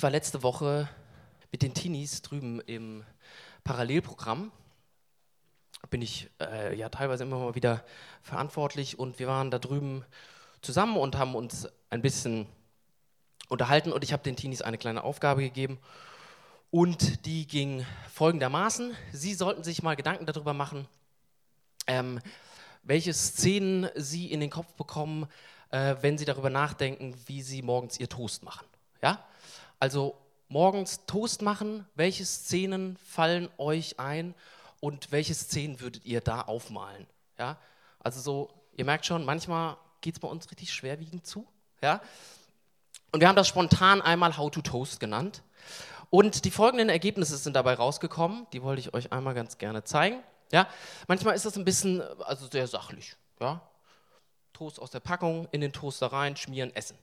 Ich 0.00 0.02
war 0.02 0.10
letzte 0.10 0.42
Woche 0.42 0.88
mit 1.52 1.60
den 1.60 1.74
Teenies 1.74 2.22
drüben 2.22 2.62
im 2.62 3.04
Parallelprogramm. 3.64 4.50
Bin 5.90 6.00
ich 6.00 6.30
äh, 6.40 6.74
ja 6.74 6.88
teilweise 6.88 7.24
immer 7.24 7.38
mal 7.38 7.54
wieder 7.54 7.84
verantwortlich 8.22 8.98
und 8.98 9.18
wir 9.18 9.26
waren 9.26 9.50
da 9.50 9.58
drüben 9.58 10.06
zusammen 10.62 10.96
und 10.96 11.18
haben 11.18 11.34
uns 11.34 11.68
ein 11.90 12.00
bisschen 12.00 12.46
unterhalten 13.50 13.92
und 13.92 14.02
ich 14.02 14.14
habe 14.14 14.22
den 14.22 14.36
Teenies 14.36 14.62
eine 14.62 14.78
kleine 14.78 15.04
Aufgabe 15.04 15.42
gegeben 15.42 15.78
und 16.70 17.26
die 17.26 17.46
ging 17.46 17.84
folgendermaßen. 18.10 18.96
Sie 19.12 19.34
sollten 19.34 19.64
sich 19.64 19.82
mal 19.82 19.96
Gedanken 19.96 20.24
darüber 20.24 20.54
machen, 20.54 20.88
ähm, 21.86 22.20
welche 22.84 23.12
Szenen 23.12 23.90
sie 23.96 24.32
in 24.32 24.40
den 24.40 24.48
Kopf 24.48 24.72
bekommen, 24.76 25.26
äh, 25.68 25.96
wenn 26.00 26.16
sie 26.16 26.24
darüber 26.24 26.48
nachdenken, 26.48 27.14
wie 27.26 27.42
sie 27.42 27.60
morgens 27.60 28.00
ihr 28.00 28.08
Toast 28.08 28.42
machen. 28.44 28.66
Ja? 29.02 29.22
Also 29.80 30.14
morgens 30.48 31.06
Toast 31.06 31.40
machen, 31.40 31.86
welche 31.94 32.24
Szenen 32.24 32.98
fallen 32.98 33.48
euch 33.56 33.98
ein 33.98 34.34
und 34.78 35.10
welche 35.10 35.34
Szenen 35.34 35.80
würdet 35.80 36.04
ihr 36.04 36.20
da 36.20 36.42
aufmalen? 36.42 37.06
Ja? 37.38 37.56
Also 37.98 38.20
so, 38.20 38.50
ihr 38.76 38.84
merkt 38.84 39.06
schon, 39.06 39.24
manchmal 39.24 39.78
geht 40.02 40.14
es 40.14 40.20
bei 40.20 40.28
uns 40.28 40.50
richtig 40.50 40.72
schwerwiegend 40.72 41.26
zu. 41.26 41.46
Ja? 41.80 42.02
Und 43.10 43.20
wir 43.20 43.28
haben 43.28 43.36
das 43.36 43.48
spontan 43.48 44.02
einmal 44.02 44.36
How 44.36 44.50
to 44.50 44.60
Toast 44.60 45.00
genannt. 45.00 45.42
Und 46.10 46.44
die 46.44 46.50
folgenden 46.50 46.90
Ergebnisse 46.90 47.36
sind 47.38 47.54
dabei 47.56 47.74
rausgekommen, 47.74 48.46
die 48.52 48.62
wollte 48.62 48.80
ich 48.80 48.92
euch 48.92 49.12
einmal 49.12 49.32
ganz 49.32 49.56
gerne 49.56 49.84
zeigen. 49.84 50.22
Ja? 50.52 50.68
Manchmal 51.08 51.34
ist 51.36 51.46
das 51.46 51.56
ein 51.56 51.64
bisschen, 51.64 52.02
also 52.20 52.46
sehr 52.48 52.66
sachlich. 52.66 53.16
Ja? 53.40 53.62
Toast 54.52 54.78
aus 54.78 54.90
der 54.90 55.00
Packung, 55.00 55.48
in 55.52 55.62
den 55.62 55.72
Toaster 55.72 56.08
rein, 56.08 56.36
schmieren, 56.36 56.74
essen. 56.76 56.98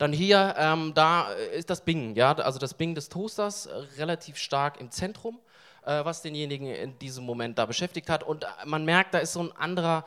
Dann 0.00 0.14
hier, 0.14 0.54
ähm, 0.56 0.94
da 0.94 1.30
ist 1.30 1.68
das 1.68 1.82
Bing, 1.82 2.16
ja, 2.16 2.32
also 2.32 2.58
das 2.58 2.72
Bing 2.72 2.94
des 2.94 3.10
Toasters 3.10 3.66
äh, 3.66 3.74
relativ 3.98 4.38
stark 4.38 4.80
im 4.80 4.90
Zentrum, 4.90 5.38
äh, 5.84 6.02
was 6.06 6.22
denjenigen 6.22 6.68
in 6.68 6.98
diesem 6.98 7.26
Moment 7.26 7.58
da 7.58 7.66
beschäftigt 7.66 8.08
hat. 8.08 8.22
Und 8.22 8.44
äh, 8.44 8.46
man 8.64 8.86
merkt, 8.86 9.12
da 9.12 9.18
ist 9.18 9.34
so 9.34 9.42
ein 9.42 9.52
anderer, 9.52 10.06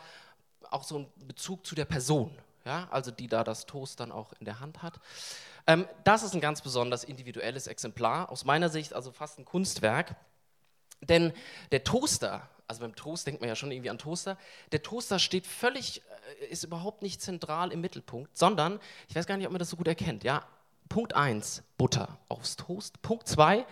auch 0.72 0.82
so 0.82 0.98
ein 0.98 1.08
Bezug 1.28 1.64
zu 1.67 1.76
der 1.76 1.86
Person, 1.86 2.36
ja, 2.66 2.88
also 2.90 3.12
die 3.12 3.28
da 3.28 3.44
das 3.44 3.67
Toast 3.67 4.00
dann 4.00 4.12
auch 4.12 4.34
in 4.40 4.45
der 4.45 4.59
Hand 4.59 4.82
hat. 4.82 5.00
Ähm, 5.67 5.88
das 6.04 6.23
ist 6.23 6.34
ein 6.34 6.42
ganz 6.42 6.64
besonders 6.64 7.04
individuelles 7.04 7.67
Exemplar, 7.67 8.32
aus 8.32 8.45
meiner 8.45 8.70
Sicht 8.70 8.94
also 8.94 9.12
fast 9.12 9.38
ein 9.38 9.45
Kunstwerk. 9.45 10.16
Denn 11.02 11.34
der 11.72 11.84
Toaster, 11.84 12.50
also 12.67 12.81
beim 12.81 12.95
Toast 12.95 13.28
denkt 13.28 13.42
man 13.42 13.47
ja 13.50 13.56
schon 13.56 13.72
irgendwie 13.72 13.89
an 13.89 13.97
Toaster, 13.97 14.38
der 14.72 14.81
Toaster 14.81 15.19
steht 15.19 15.45
völlig 15.47 16.02
ist 16.50 16.64
überhaupt 16.64 17.02
nicht 17.02 17.22
zentral 17.22 17.72
im 17.72 17.81
Mittelpunkt, 17.81 18.38
sondern, 18.38 18.80
ich 19.09 19.16
weiß 19.16 19.25
gar 19.25 19.38
nicht, 19.38 19.45
ob 19.45 19.52
man 19.52 19.59
das 19.59 19.70
so 19.70 19.78
gut 19.78 19.88
erkennt, 19.88 20.23
ja, 20.23 20.45
Punkt 20.89 21.16
1, 21.16 21.64
Butter 21.78 22.20
aufs 22.30 22.55
Toast. 22.55 23.02
Punkt 23.02 23.28
2, 23.28 23.66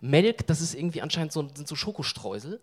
Melk, 0.00 0.46
das 0.46 0.60
ist 0.60 0.74
irgendwie 0.74 1.02
anscheinend 1.02 1.32
so, 1.32 1.48
sind 1.54 1.66
so 1.66 1.74
Schokostreusel. 1.74 2.60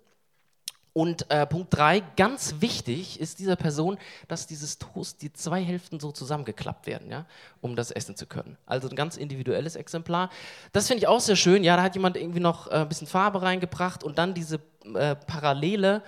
Und 0.98 1.30
äh, 1.30 1.46
Punkt 1.46 1.76
3, 1.76 2.00
ganz 2.16 2.56
wichtig 2.62 3.20
ist 3.20 3.40
dieser 3.40 3.58
Person, 3.58 3.98
dass 4.30 4.48
dieses 4.48 4.78
Toast, 4.78 5.22
die 5.22 5.34
zwei 5.34 5.62
Hälften 5.62 6.00
so 6.00 6.14
zusammengeklappt 6.14 6.88
werden, 6.88 7.12
ja, 7.12 7.26
um 7.60 7.76
das 7.76 7.92
essen 7.92 8.16
zu 8.16 8.28
können. 8.28 8.58
Also 8.66 8.88
ein 8.88 8.96
ganz 8.96 9.18
individuelles 9.18 9.76
Exemplar. 9.76 10.30
Das 10.72 10.88
finde 10.88 11.00
ich 11.00 11.08
auch 11.10 11.20
sehr 11.20 11.36
schön. 11.36 11.66
Ja, 11.66 11.76
da 11.76 11.84
hat 11.84 11.96
jemand 11.96 12.16
irgendwie 12.16 12.40
noch 12.40 12.68
äh, 12.68 12.76
ein 12.76 12.88
bisschen 12.88 13.08
Farbe 13.08 13.42
reingebracht 13.42 14.06
und 14.06 14.18
dann 14.18 14.34
diese 14.34 14.62
äh, 14.94 15.18
Parallele 15.18 16.02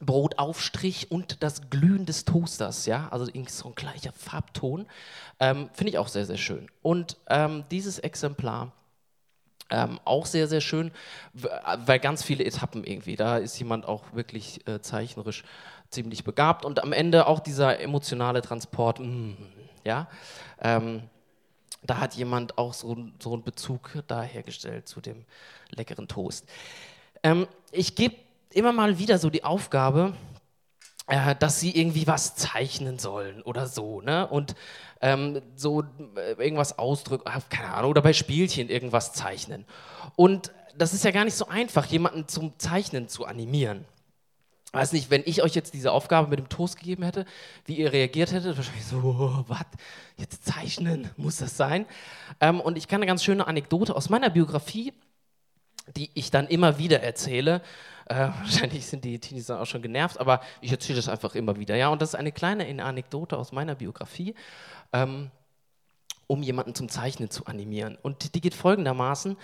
Brotaufstrich 0.00 1.10
und 1.10 1.42
das 1.42 1.68
Glühen 1.68 2.06
des 2.06 2.24
Toasters, 2.24 2.86
ja, 2.86 3.08
also 3.10 3.26
irgendwie 3.26 3.52
so 3.52 3.68
ein 3.68 3.74
gleicher 3.74 4.12
Farbton, 4.12 4.86
ähm, 5.38 5.68
finde 5.74 5.90
ich 5.90 5.98
auch 5.98 6.08
sehr, 6.08 6.24
sehr 6.24 6.38
schön. 6.38 6.66
Und 6.80 7.18
ähm, 7.28 7.64
dieses 7.70 7.98
Exemplar 7.98 8.72
ähm, 9.70 9.98
auch 10.04 10.26
sehr, 10.26 10.48
sehr 10.48 10.60
schön, 10.60 10.90
weil 11.32 11.98
ganz 11.98 12.22
viele 12.22 12.44
Etappen 12.44 12.84
irgendwie, 12.84 13.16
da 13.16 13.38
ist 13.38 13.58
jemand 13.58 13.86
auch 13.86 14.04
wirklich 14.12 14.66
äh, 14.68 14.80
zeichnerisch 14.80 15.44
ziemlich 15.88 16.24
begabt 16.24 16.64
und 16.64 16.82
am 16.82 16.92
Ende 16.92 17.26
auch 17.26 17.40
dieser 17.40 17.80
emotionale 17.80 18.42
Transport, 18.42 19.00
mm, 19.00 19.32
ja, 19.84 20.08
ähm, 20.60 21.02
da 21.84 21.98
hat 21.98 22.14
jemand 22.14 22.58
auch 22.58 22.74
so, 22.74 22.96
so 23.18 23.32
einen 23.32 23.42
Bezug 23.42 24.02
da 24.06 24.22
hergestellt 24.22 24.88
zu 24.88 25.00
dem 25.00 25.24
leckeren 25.70 26.06
Toast. 26.06 26.48
Ähm, 27.22 27.46
ich 27.72 27.94
gebe 27.94 28.16
immer 28.52 28.72
mal 28.72 28.98
wieder 28.98 29.18
so 29.18 29.30
die 29.30 29.44
Aufgabe, 29.44 30.14
äh, 31.12 31.36
dass 31.36 31.60
sie 31.60 31.78
irgendwie 31.78 32.06
was 32.06 32.36
zeichnen 32.36 32.98
sollen 32.98 33.42
oder 33.42 33.66
so, 33.66 34.00
ne? 34.00 34.26
Und 34.26 34.54
ähm, 35.02 35.42
so 35.56 35.82
äh, 36.16 36.42
irgendwas 36.42 36.78
ausdrücken, 36.78 37.24
ah, 37.26 37.38
keine 37.50 37.74
Ahnung, 37.74 37.90
oder 37.90 38.00
bei 38.00 38.14
Spielchen 38.14 38.70
irgendwas 38.70 39.12
zeichnen. 39.12 39.66
Und 40.16 40.52
das 40.74 40.94
ist 40.94 41.04
ja 41.04 41.10
gar 41.10 41.26
nicht 41.26 41.34
so 41.34 41.48
einfach, 41.48 41.84
jemanden 41.84 42.28
zum 42.28 42.58
Zeichnen 42.58 43.08
zu 43.08 43.26
animieren. 43.26 43.84
Weiß 44.72 44.94
nicht, 44.94 45.10
wenn 45.10 45.22
ich 45.26 45.42
euch 45.42 45.54
jetzt 45.54 45.74
diese 45.74 45.92
Aufgabe 45.92 46.30
mit 46.30 46.38
dem 46.38 46.48
Toast 46.48 46.78
gegeben 46.78 47.02
hätte, 47.02 47.26
wie 47.66 47.76
ihr 47.76 47.92
reagiert 47.92 48.32
hättet, 48.32 48.56
wahrscheinlich 48.56 48.86
so, 48.86 48.96
oh, 48.96 49.44
was, 49.48 49.66
jetzt 50.16 50.46
zeichnen, 50.46 51.10
muss 51.18 51.36
das 51.36 51.58
sein? 51.58 51.84
Ähm, 52.40 52.58
und 52.58 52.78
ich 52.78 52.88
kann 52.88 53.00
eine 53.02 53.06
ganz 53.06 53.22
schöne 53.22 53.46
Anekdote 53.46 53.94
aus 53.94 54.08
meiner 54.08 54.30
Biografie, 54.30 54.94
die 55.94 56.10
ich 56.14 56.30
dann 56.30 56.46
immer 56.46 56.78
wieder 56.78 57.02
erzähle, 57.02 57.60
äh, 58.12 58.28
wahrscheinlich 58.40 58.86
sind 58.86 59.04
die 59.04 59.18
Teenies 59.18 59.46
dann 59.46 59.58
auch 59.58 59.66
schon 59.66 59.82
genervt, 59.82 60.20
aber 60.20 60.40
ich 60.60 60.70
erzähle 60.70 60.96
das 60.96 61.08
einfach 61.08 61.34
immer 61.34 61.56
wieder. 61.56 61.76
Ja, 61.76 61.88
und 61.88 62.02
das 62.02 62.10
ist 62.10 62.14
eine 62.14 62.32
kleine 62.32 62.84
Anekdote 62.84 63.36
aus 63.36 63.52
meiner 63.52 63.74
Biografie, 63.74 64.34
ähm, 64.92 65.30
um 66.26 66.42
jemanden 66.42 66.74
zum 66.74 66.88
Zeichnen 66.88 67.30
zu 67.30 67.46
animieren. 67.46 67.98
Und 68.02 68.34
die 68.34 68.40
geht 68.40 68.54
folgendermaßen: 68.54 69.36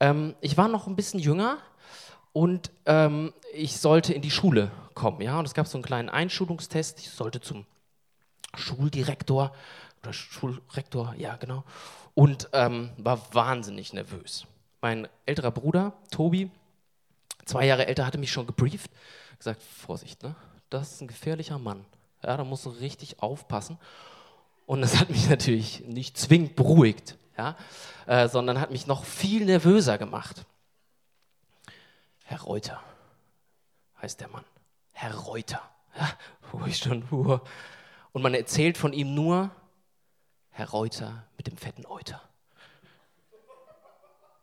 ähm, 0.00 0.34
Ich 0.40 0.56
war 0.56 0.68
noch 0.68 0.86
ein 0.86 0.96
bisschen 0.96 1.20
jünger 1.20 1.58
und 2.32 2.70
ähm, 2.86 3.32
ich 3.54 3.78
sollte 3.78 4.12
in 4.12 4.22
die 4.22 4.30
Schule 4.30 4.70
kommen. 4.94 5.20
Ja, 5.20 5.38
und 5.38 5.46
es 5.46 5.54
gab 5.54 5.66
so 5.66 5.78
einen 5.78 5.84
kleinen 5.84 6.08
Einschulungstest. 6.08 7.00
Ich 7.00 7.10
sollte 7.10 7.40
zum 7.40 7.66
Schuldirektor 8.54 9.52
oder 10.02 10.12
Schulrektor, 10.12 11.14
ja, 11.16 11.36
genau. 11.36 11.64
Und 12.14 12.48
ähm, 12.52 12.90
war 12.96 13.20
wahnsinnig 13.32 13.92
nervös. 13.92 14.46
Mein 14.80 15.08
älterer 15.26 15.50
Bruder, 15.50 15.92
Tobi, 16.10 16.50
zwei 17.44 17.66
Jahre 17.66 17.86
älter, 17.86 18.06
hatte 18.06 18.18
mich 18.18 18.32
schon 18.32 18.46
gebrieft, 18.46 18.90
gesagt, 19.38 19.62
Vorsicht, 19.62 20.22
ne? 20.22 20.34
das 20.70 20.92
ist 20.92 21.00
ein 21.00 21.08
gefährlicher 21.08 21.58
Mann. 21.58 21.84
Ja, 22.22 22.36
da 22.36 22.44
musst 22.44 22.66
du 22.66 22.70
richtig 22.70 23.22
aufpassen. 23.22 23.78
Und 24.66 24.82
das 24.82 24.98
hat 24.98 25.10
mich 25.10 25.28
natürlich 25.28 25.80
nicht 25.86 26.16
zwingend 26.16 26.56
beruhigt, 26.56 27.16
ja, 27.36 27.56
äh, 28.06 28.28
sondern 28.28 28.60
hat 28.60 28.70
mich 28.70 28.86
noch 28.86 29.04
viel 29.04 29.44
nervöser 29.44 29.98
gemacht. 29.98 30.44
Herr 32.24 32.42
Reuter 32.42 32.80
heißt 34.00 34.20
der 34.20 34.28
Mann. 34.28 34.44
Herr 34.92 35.14
Reuter. 35.14 35.62
Ja, 35.98 36.08
wo 36.52 36.64
ich 36.66 36.78
schon, 36.78 37.04
uh. 37.10 37.38
Und 38.12 38.22
man 38.22 38.34
erzählt 38.34 38.78
von 38.78 38.92
ihm 38.92 39.14
nur, 39.14 39.50
Herr 40.50 40.70
Reuter 40.70 41.26
mit 41.36 41.46
dem 41.46 41.56
fetten 41.56 41.86
Euter. 41.86 42.22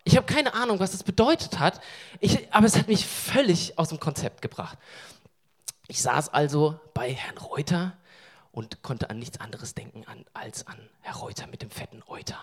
Ich 0.07 0.15
habe 0.15 0.25
keine 0.25 0.53
Ahnung, 0.53 0.79
was 0.79 0.93
das 0.93 1.03
bedeutet 1.03 1.59
hat, 1.59 1.81
ich, 2.21 2.47
aber 2.53 2.65
es 2.65 2.77
hat 2.77 2.87
mich 2.87 3.05
völlig 3.05 3.77
aus 3.77 3.89
dem 3.89 3.99
Konzept 3.99 4.41
gebracht. 4.41 4.77
Ich 5.89 6.01
saß 6.01 6.29
also 6.29 6.79
bei 6.93 7.13
Herrn 7.13 7.37
Reuter 7.37 7.91
und 8.53 8.81
konnte 8.83 9.09
an 9.09 9.19
nichts 9.19 9.41
anderes 9.41 9.75
denken 9.75 10.05
an, 10.07 10.23
als 10.33 10.65
an 10.65 10.77
Herr 11.01 11.17
Reuter 11.17 11.47
mit 11.47 11.61
dem 11.61 11.69
fetten 11.69 12.03
Euter. 12.07 12.41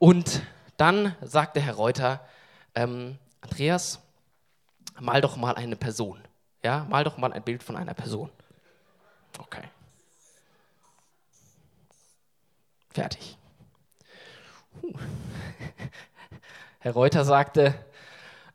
Und 0.00 0.42
dann 0.76 1.14
sagte 1.20 1.60
Herr 1.60 1.74
Reuter, 1.74 2.26
ähm, 2.74 3.16
Andreas, 3.42 4.00
mal 4.98 5.20
doch 5.20 5.36
mal 5.36 5.54
eine 5.54 5.76
Person. 5.76 6.20
Ja, 6.64 6.84
mal 6.90 7.04
doch 7.04 7.16
mal 7.16 7.32
ein 7.32 7.44
Bild 7.44 7.62
von 7.62 7.76
einer 7.76 7.94
Person. 7.94 8.28
Okay. 9.38 9.68
Fertig. 12.90 13.38
Huh. 14.82 14.94
Herr 16.82 16.94
Reuter 16.94 17.24
sagte 17.24 17.76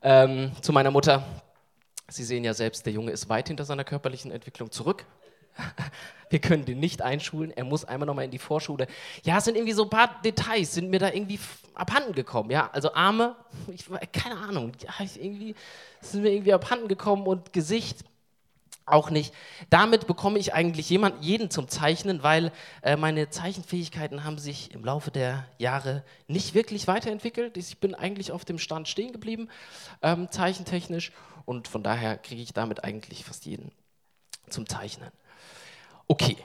ähm, 0.02 0.52
zu 0.62 0.74
meiner 0.74 0.92
Mutter, 0.92 1.24
Sie 2.10 2.26
sehen 2.26 2.44
ja 2.44 2.54
selbst, 2.54 2.86
der 2.86 2.92
Junge 2.92 3.12
ist 3.12 3.30
weit 3.30 3.48
hinter 3.48 3.64
seiner 3.64 3.86
körperlichen 3.86 4.32
Entwicklung 4.32 4.70
zurück. 4.70 5.06
Wir 6.30 6.40
können 6.40 6.66
den 6.66 6.78
nicht 6.82 7.02
einschulen, 7.02 7.52
er 7.52 7.64
muss 7.64 7.86
einmal 7.86 8.06
nochmal 8.06 8.26
in 8.26 8.32
die 8.32 8.38
Vorschule. 8.38 8.88
Ja, 9.24 9.38
es 9.38 9.46
sind 9.46 9.56
irgendwie 9.56 9.72
so 9.72 9.84
ein 9.84 9.90
paar 9.90 10.22
Details, 10.26 10.74
sind 10.74 10.90
mir 10.90 11.00
da 11.00 11.08
irgendwie 11.10 11.40
abhanden 11.74 12.12
gekommen. 12.12 12.52
Ja, 12.52 12.70
also 12.74 12.94
Arme, 12.94 13.38
ich, 13.74 13.86
keine 14.12 14.36
Ahnung, 14.36 14.74
ja, 14.82 15.06
irgendwie 15.16 15.56
sind 16.02 16.24
mir 16.24 16.34
irgendwie 16.34 16.52
abhanden 16.52 16.90
gekommen 16.90 17.26
und 17.28 17.54
Gesicht 17.54 18.04
auch 18.88 19.10
nicht. 19.10 19.34
Damit 19.70 20.08
bekomme 20.08 20.40
ich 20.40 20.54
eigentlich 20.54 20.90
jemand, 20.90 21.24
jeden 21.24 21.52
zum 21.52 21.68
Zeichnen, 21.68 22.24
weil 22.24 22.52
äh, 22.82 22.96
meine 22.96 23.30
Zeichenfähigkeiten 23.30 24.24
haben 24.24 24.40
sich 24.40 24.72
im 24.72 24.84
Laufe 24.84 25.12
der 25.12 25.46
Jahre 25.58 26.04
nicht 26.28 26.56
wirklich 26.56 26.88
weiterentwickelt. 26.88 27.58
Ich 27.58 27.80
bin 27.80 27.94
eigentlich 27.94 28.32
auf 28.32 28.46
dem 28.46 28.58
Stand 28.58 28.88
stehen 28.88 29.12
geblieben, 29.12 29.50
ähm, 30.02 30.32
zeichentechnisch, 30.32 31.12
und 31.46 31.70
von 31.70 31.82
daher 31.82 32.18
kriege 32.18 32.42
ich 32.42 32.52
damit 32.52 32.84
eigentlich 32.84 33.24
fast 33.24 33.46
jeden 33.46 33.72
zum 34.50 34.68
Zeichnen. 34.68 35.12
Okay, 36.08 36.36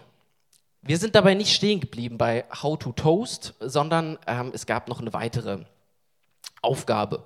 Wir 0.85 0.99
sind 0.99 1.15
dabei 1.15 1.35
nicht 1.35 1.55
stehen 1.55 1.79
geblieben 1.79 2.19
bei 2.19 2.45
How 2.61 2.77
to 2.77 2.91
Toast, 2.91 3.55
sondern 3.61 4.19
ähm, 4.27 4.51
es 4.53 4.67
gab 4.67 4.89
noch 4.89 5.01
eine 5.01 5.13
weitere 5.13 5.61
Aufgabe. 6.61 7.23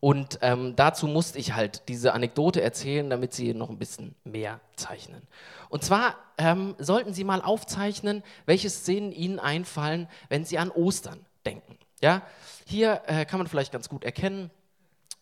Und 0.00 0.38
ähm, 0.40 0.74
dazu 0.76 1.06
musste 1.06 1.38
ich 1.38 1.52
halt 1.52 1.88
diese 1.88 2.14
Anekdote 2.14 2.62
erzählen, 2.62 3.08
damit 3.10 3.34
Sie 3.34 3.52
noch 3.52 3.68
ein 3.68 3.78
bisschen 3.78 4.14
mehr 4.24 4.60
zeichnen. 4.74 5.22
Und 5.68 5.84
zwar 5.84 6.16
ähm, 6.38 6.74
sollten 6.78 7.12
Sie 7.12 7.22
mal 7.22 7.42
aufzeichnen, 7.42 8.22
welche 8.46 8.70
Szenen 8.70 9.12
Ihnen 9.12 9.38
einfallen, 9.38 10.08
wenn 10.30 10.46
Sie 10.46 10.58
an 10.58 10.70
Ostern 10.70 11.26
denken. 11.44 11.76
Ja? 12.00 12.22
Hier 12.66 13.02
äh, 13.06 13.26
kann 13.26 13.38
man 13.38 13.46
vielleicht 13.46 13.72
ganz 13.72 13.90
gut 13.90 14.04
erkennen, 14.04 14.50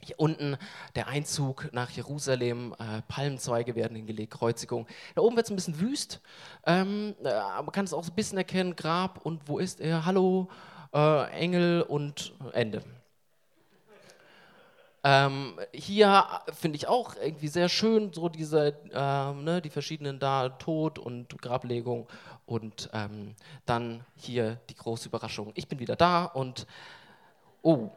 hier 0.00 0.18
unten 0.20 0.56
der 0.94 1.08
Einzug 1.08 1.70
nach 1.72 1.90
Jerusalem, 1.90 2.72
äh, 2.78 3.02
Palmzweige 3.08 3.74
werden 3.74 3.96
hingelegt, 3.96 4.32
Kreuzigung. 4.32 4.86
Da 5.16 5.22
oben 5.22 5.34
wird 5.34 5.46
es 5.46 5.50
ein 5.50 5.56
bisschen 5.56 5.80
wüst, 5.80 6.20
ähm, 6.66 7.16
äh, 7.24 7.32
man 7.32 7.72
kann 7.72 7.84
es 7.84 7.92
auch 7.92 8.06
ein 8.06 8.14
bisschen 8.14 8.38
erkennen, 8.38 8.76
Grab 8.76 9.26
und 9.26 9.48
wo 9.48 9.58
ist 9.58 9.80
er? 9.80 10.04
Hallo, 10.04 10.48
äh, 10.94 11.30
Engel 11.30 11.82
und 11.82 12.32
Ende. 12.52 12.84
Ähm, 15.10 15.58
hier 15.72 16.42
finde 16.52 16.76
ich 16.76 16.86
auch 16.86 17.16
irgendwie 17.16 17.48
sehr 17.48 17.70
schön, 17.70 18.12
so 18.12 18.28
diese, 18.28 18.76
ähm, 18.92 19.42
ne, 19.42 19.62
die 19.62 19.70
verschiedenen 19.70 20.18
da, 20.18 20.50
Tod 20.50 20.98
und 20.98 21.40
Grablegung 21.40 22.06
und 22.44 22.90
ähm, 22.92 23.34
dann 23.64 24.04
hier 24.16 24.60
die 24.68 24.74
große 24.74 25.08
Überraschung. 25.08 25.52
Ich 25.54 25.66
bin 25.66 25.78
wieder 25.78 25.96
da 25.96 26.26
und, 26.26 26.66
oh. 27.62 27.88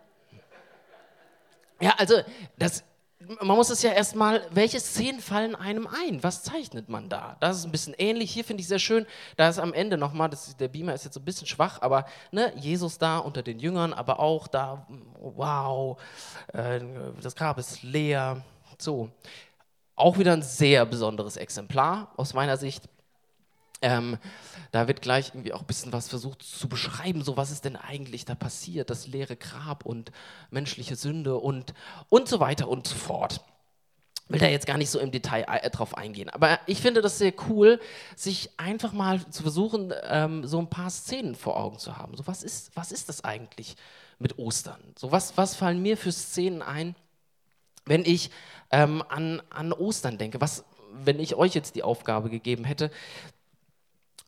Ja, 1.81 1.95
also, 1.97 2.21
das, 2.57 2.85
man 3.41 3.55
muss 3.57 3.69
es 3.69 3.81
ja 3.81 3.91
erstmal, 3.91 4.41
welche 4.51 4.79
Szenen 4.79 5.19
fallen 5.19 5.55
einem 5.55 5.87
ein? 5.87 6.23
Was 6.23 6.43
zeichnet 6.43 6.89
man 6.89 7.09
da? 7.09 7.37
Das 7.39 7.57
ist 7.57 7.65
ein 7.65 7.71
bisschen 7.71 7.93
ähnlich. 7.97 8.31
Hier 8.31 8.43
finde 8.43 8.61
ich 8.61 8.67
sehr 8.67 8.79
schön, 8.79 9.05
da 9.37 9.49
ist 9.49 9.59
am 9.59 9.73
Ende 9.73 9.97
nochmal, 9.97 10.29
der 10.59 10.67
Beamer 10.67 10.93
ist 10.93 11.05
jetzt 11.05 11.13
so 11.13 11.19
ein 11.19 11.25
bisschen 11.25 11.47
schwach, 11.47 11.81
aber 11.81 12.05
ne, 12.31 12.53
Jesus 12.57 12.97
da 12.97 13.17
unter 13.17 13.43
den 13.43 13.59
Jüngern, 13.59 13.93
aber 13.93 14.19
auch 14.19 14.47
da, 14.47 14.87
wow, 15.19 15.99
äh, 16.53 16.81
das 17.21 17.35
Grab 17.35 17.57
ist 17.57 17.83
leer. 17.83 18.43
So. 18.77 19.09
Auch 19.95 20.17
wieder 20.17 20.33
ein 20.33 20.41
sehr 20.41 20.85
besonderes 20.85 21.37
Exemplar 21.37 22.11
aus 22.17 22.33
meiner 22.33 22.57
Sicht. 22.57 22.89
Ähm, 23.81 24.17
da 24.71 24.87
wird 24.87 25.01
gleich 25.01 25.29
irgendwie 25.29 25.53
auch 25.53 25.61
ein 25.61 25.67
bisschen 25.67 25.91
was 25.91 26.07
versucht 26.07 26.43
zu 26.43 26.69
beschreiben, 26.69 27.23
so 27.23 27.35
was 27.35 27.51
ist 27.51 27.65
denn 27.65 27.75
eigentlich 27.75 28.25
da 28.25 28.35
passiert, 28.35 28.89
das 28.89 29.07
leere 29.07 29.35
Grab 29.35 29.85
und 29.85 30.11
menschliche 30.51 30.95
Sünde 30.95 31.37
und, 31.37 31.73
und 32.09 32.27
so 32.27 32.39
weiter 32.39 32.67
und 32.67 32.87
so 32.87 32.95
fort. 32.95 33.41
Will 34.27 34.39
da 34.39 34.47
jetzt 34.47 34.65
gar 34.65 34.77
nicht 34.77 34.89
so 34.89 34.99
im 34.99 35.11
Detail 35.11 35.45
äh, 35.49 35.69
drauf 35.69 35.97
eingehen, 35.97 36.29
aber 36.29 36.59
ich 36.65 36.79
finde 36.79 37.01
das 37.01 37.17
sehr 37.17 37.33
cool, 37.49 37.81
sich 38.15 38.51
einfach 38.57 38.93
mal 38.93 39.19
zu 39.29 39.41
versuchen, 39.41 39.93
ähm, 40.03 40.45
so 40.47 40.59
ein 40.59 40.69
paar 40.69 40.89
Szenen 40.89 41.35
vor 41.35 41.57
Augen 41.57 41.79
zu 41.79 41.97
haben. 41.97 42.15
So 42.15 42.27
was 42.27 42.43
ist, 42.43 42.71
was 42.75 42.93
ist 42.93 43.09
das 43.09 43.25
eigentlich 43.25 43.75
mit 44.19 44.39
Ostern? 44.39 44.79
So 44.97 45.11
was, 45.11 45.35
was 45.35 45.55
fallen 45.55 45.81
mir 45.81 45.97
für 45.97 46.13
Szenen 46.13 46.61
ein, 46.61 46.95
wenn 47.85 48.05
ich 48.05 48.31
ähm, 48.69 49.03
an, 49.09 49.41
an 49.49 49.73
Ostern 49.73 50.17
denke? 50.17 50.39
Was, 50.39 50.63
wenn 50.93 51.19
ich 51.19 51.35
euch 51.35 51.53
jetzt 51.53 51.75
die 51.75 51.83
Aufgabe 51.83 52.29
gegeben 52.29 52.63
hätte, 52.63 52.89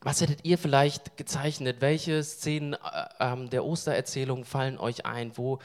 was 0.03 0.19
hättet 0.21 0.43
ihr 0.43 0.57
vielleicht 0.57 1.17
gezeichnet? 1.17 1.77
Welche 1.79 2.23
Szenen 2.23 2.73
äh, 2.73 2.77
ähm, 3.19 3.49
der 3.49 3.65
Ostererzählung 3.65 4.43
fallen 4.43 4.77
euch 4.77 5.05
ein? 5.05 5.37
Wo, 5.37 5.59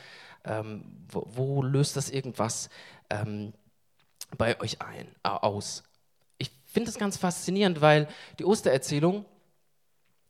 ähm, 0.45 0.85
wo, 1.11 1.27
wo, 1.29 1.63
löst 1.63 1.97
das 1.97 2.09
irgendwas 2.09 2.71
ähm, 3.11 3.53
bei 4.37 4.59
euch 4.61 4.81
ein, 4.81 5.09
äh, 5.25 5.29
aus? 5.29 5.83
Ich 6.39 6.53
finde 6.67 6.91
das 6.91 6.99
ganz 6.99 7.17
faszinierend, 7.17 7.81
weil 7.81 8.07
die 8.39 8.45
Ostererzählung 8.45 9.25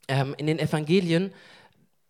ähm, 0.09 0.35
in 0.39 0.47
den 0.47 0.59
Evangelien, 0.59 1.33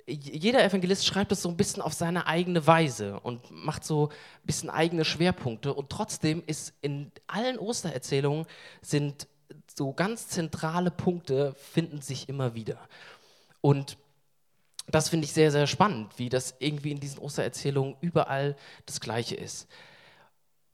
jeder 0.07 0.65
Evangelist 0.65 1.05
schreibt 1.05 1.33
es 1.33 1.43
so 1.43 1.51
ein 1.51 1.57
bisschen 1.57 1.83
auf 1.83 1.93
seine 1.93 2.27
eigene 2.27 2.67
Weise 2.67 3.21
und 3.21 3.51
macht 3.51 3.85
so 3.85 4.09
ein 4.09 4.47
bisschen 4.47 4.71
eigene 4.71 5.05
Schwerpunkte. 5.05 5.75
Und 5.75 5.91
trotzdem 5.91 6.43
ist 6.47 6.73
in 6.81 7.11
allen 7.27 7.59
Ostererzählungen 7.59 8.47
sind 8.81 9.27
so 9.75 9.93
ganz 9.93 10.29
zentrale 10.29 10.91
Punkte 10.91 11.55
finden 11.55 12.01
sich 12.01 12.29
immer 12.29 12.55
wieder. 12.55 12.79
Und 13.61 13.97
das 14.87 15.09
finde 15.09 15.27
ich 15.27 15.33
sehr, 15.33 15.51
sehr 15.51 15.67
spannend, 15.67 16.19
wie 16.19 16.29
das 16.29 16.55
irgendwie 16.59 16.93
in 16.93 17.01
diesen 17.01 17.19
Ostererzählungen 17.19 17.97
überall 18.01 18.57
das 18.87 19.01
Gleiche 19.01 19.35
ist. 19.35 19.69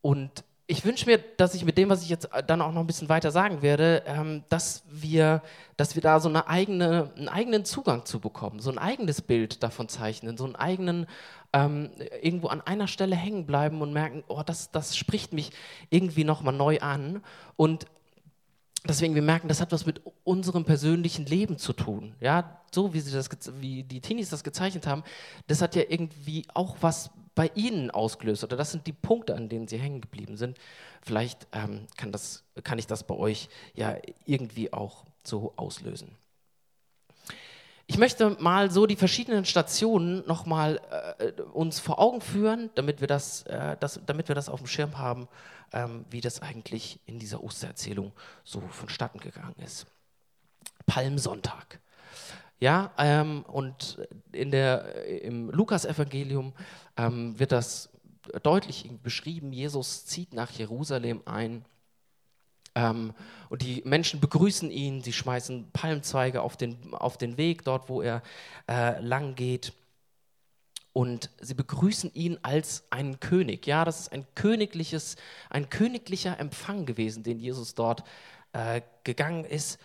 Und 0.00 0.44
ich 0.66 0.84
wünsche 0.84 1.06
mir, 1.06 1.18
dass 1.18 1.54
ich 1.54 1.64
mit 1.64 1.76
dem, 1.76 1.90
was 1.90 2.02
ich 2.02 2.08
jetzt 2.08 2.28
dann 2.46 2.62
auch 2.62 2.72
noch 2.72 2.80
ein 2.80 2.86
bisschen 2.86 3.10
weiter 3.10 3.30
sagen 3.30 3.60
werde, 3.60 4.02
ähm, 4.06 4.44
dass, 4.48 4.82
wir, 4.88 5.42
dass 5.76 5.94
wir 5.94 6.02
da 6.02 6.20
so 6.20 6.28
eine 6.28 6.48
eigene, 6.48 7.10
einen 7.16 7.28
eigenen 7.28 7.64
Zugang 7.66 8.06
zu 8.06 8.18
bekommen, 8.18 8.60
so 8.60 8.70
ein 8.70 8.78
eigenes 8.78 9.20
Bild 9.20 9.62
davon 9.62 9.88
zeichnen, 9.88 10.38
so 10.38 10.44
einen 10.44 10.56
eigenen, 10.56 11.06
ähm, 11.52 11.90
irgendwo 12.22 12.48
an 12.48 12.62
einer 12.62 12.86
Stelle 12.86 13.14
hängen 13.14 13.44
bleiben 13.44 13.82
und 13.82 13.92
merken, 13.92 14.24
oh, 14.28 14.42
das, 14.44 14.70
das 14.70 14.96
spricht 14.96 15.34
mich 15.34 15.50
irgendwie 15.90 16.24
nochmal 16.24 16.54
neu 16.54 16.80
an. 16.80 17.22
Und 17.56 17.86
deswegen, 18.86 19.14
wir 19.14 19.22
merken, 19.22 19.48
das 19.48 19.60
hat 19.60 19.72
was 19.72 19.86
mit 19.86 20.00
unserem 20.24 20.64
persönlichen 20.64 21.26
Leben 21.26 21.58
zu 21.58 21.72
tun. 21.72 22.14
Ja, 22.20 22.60
so 22.72 22.94
wie, 22.94 23.00
sie 23.00 23.12
das, 23.12 23.28
wie 23.60 23.82
die 23.82 24.00
Teenies 24.00 24.30
das 24.30 24.44
gezeichnet 24.44 24.86
haben, 24.86 25.04
das 25.46 25.62
hat 25.62 25.74
ja 25.76 25.82
irgendwie 25.88 26.44
auch 26.54 26.76
was 26.80 27.10
bei 27.34 27.50
ihnen 27.54 27.90
ausgelöst. 27.90 28.44
Oder 28.44 28.56
das 28.56 28.70
sind 28.70 28.86
die 28.86 28.92
Punkte, 28.92 29.34
an 29.34 29.48
denen 29.48 29.68
sie 29.68 29.78
hängen 29.78 30.00
geblieben 30.00 30.36
sind. 30.36 30.58
Vielleicht 31.02 31.46
ähm, 31.52 31.86
kann, 31.96 32.12
das, 32.12 32.44
kann 32.62 32.78
ich 32.78 32.86
das 32.86 33.04
bei 33.04 33.14
euch 33.14 33.48
ja 33.74 33.96
irgendwie 34.24 34.72
auch 34.72 35.04
so 35.24 35.52
auslösen. 35.56 36.16
Ich 37.94 38.00
möchte 38.00 38.30
mal 38.40 38.72
so 38.72 38.86
die 38.86 38.96
verschiedenen 38.96 39.44
Stationen 39.44 40.26
nochmal 40.26 40.80
äh, 41.20 41.40
uns 41.42 41.78
vor 41.78 42.00
Augen 42.00 42.20
führen, 42.20 42.70
damit 42.74 43.00
wir 43.00 43.06
das, 43.06 43.44
äh, 43.44 43.76
das, 43.78 44.00
damit 44.04 44.26
wir 44.26 44.34
das 44.34 44.48
auf 44.48 44.58
dem 44.58 44.66
Schirm 44.66 44.98
haben, 44.98 45.28
ähm, 45.72 46.04
wie 46.10 46.20
das 46.20 46.42
eigentlich 46.42 46.98
in 47.06 47.20
dieser 47.20 47.44
Ostererzählung 47.44 48.10
so 48.42 48.60
vonstatten 48.62 49.20
gegangen 49.20 49.54
ist. 49.64 49.86
Palmsonntag. 50.86 51.78
Ja, 52.58 52.90
ähm, 52.98 53.44
und 53.46 54.00
in 54.32 54.50
der, 54.50 55.06
im 55.22 55.50
Lukas-Evangelium 55.50 56.52
ähm, 56.96 57.38
wird 57.38 57.52
das 57.52 57.90
deutlich 58.42 58.90
beschrieben. 59.04 59.52
Jesus 59.52 60.04
zieht 60.04 60.34
nach 60.34 60.50
Jerusalem 60.50 61.22
ein 61.26 61.64
und 62.74 63.62
die 63.62 63.82
Menschen 63.84 64.20
begrüßen 64.20 64.70
ihn, 64.70 65.02
sie 65.02 65.12
schmeißen 65.12 65.70
Palmzweige 65.72 66.42
auf 66.42 66.56
den, 66.56 66.92
auf 66.92 67.16
den 67.16 67.36
Weg, 67.36 67.64
dort 67.64 67.88
wo 67.88 68.02
er 68.02 68.22
äh, 68.68 69.00
lang 69.00 69.34
geht. 69.36 69.72
Und 70.92 71.30
sie 71.40 71.54
begrüßen 71.54 72.12
ihn 72.14 72.38
als 72.42 72.84
einen 72.90 73.18
König. 73.18 73.66
Ja, 73.66 73.84
das 73.84 74.00
ist 74.00 74.12
ein 74.12 74.26
königliches, 74.34 75.16
ein 75.50 75.68
königlicher 75.68 76.38
Empfang 76.38 76.86
gewesen, 76.86 77.24
den 77.24 77.40
Jesus 77.40 77.74
dort 77.74 78.04
äh, 78.52 78.80
gegangen 79.02 79.44
ist. 79.44 79.78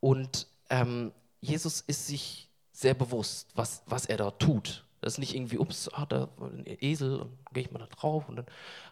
Und 0.00 0.46
ähm, 0.70 1.12
Jesus 1.40 1.82
ist 1.82 2.06
sich 2.06 2.48
sehr 2.72 2.94
bewusst, 2.94 3.48
was, 3.54 3.82
was 3.86 4.06
er 4.06 4.16
dort 4.16 4.40
tut. 4.40 4.84
Das 5.04 5.14
ist 5.14 5.18
nicht 5.18 5.34
irgendwie, 5.34 5.58
ups, 5.58 5.90
ah, 5.92 6.06
da 6.06 6.28
ein 6.40 6.64
Esel 6.80 7.20
und 7.20 7.38
gehe 7.52 7.64
ich 7.64 7.70
mal 7.70 7.78
da 7.78 7.86
drauf 7.86 8.26
und 8.26 8.36
dann 8.36 8.46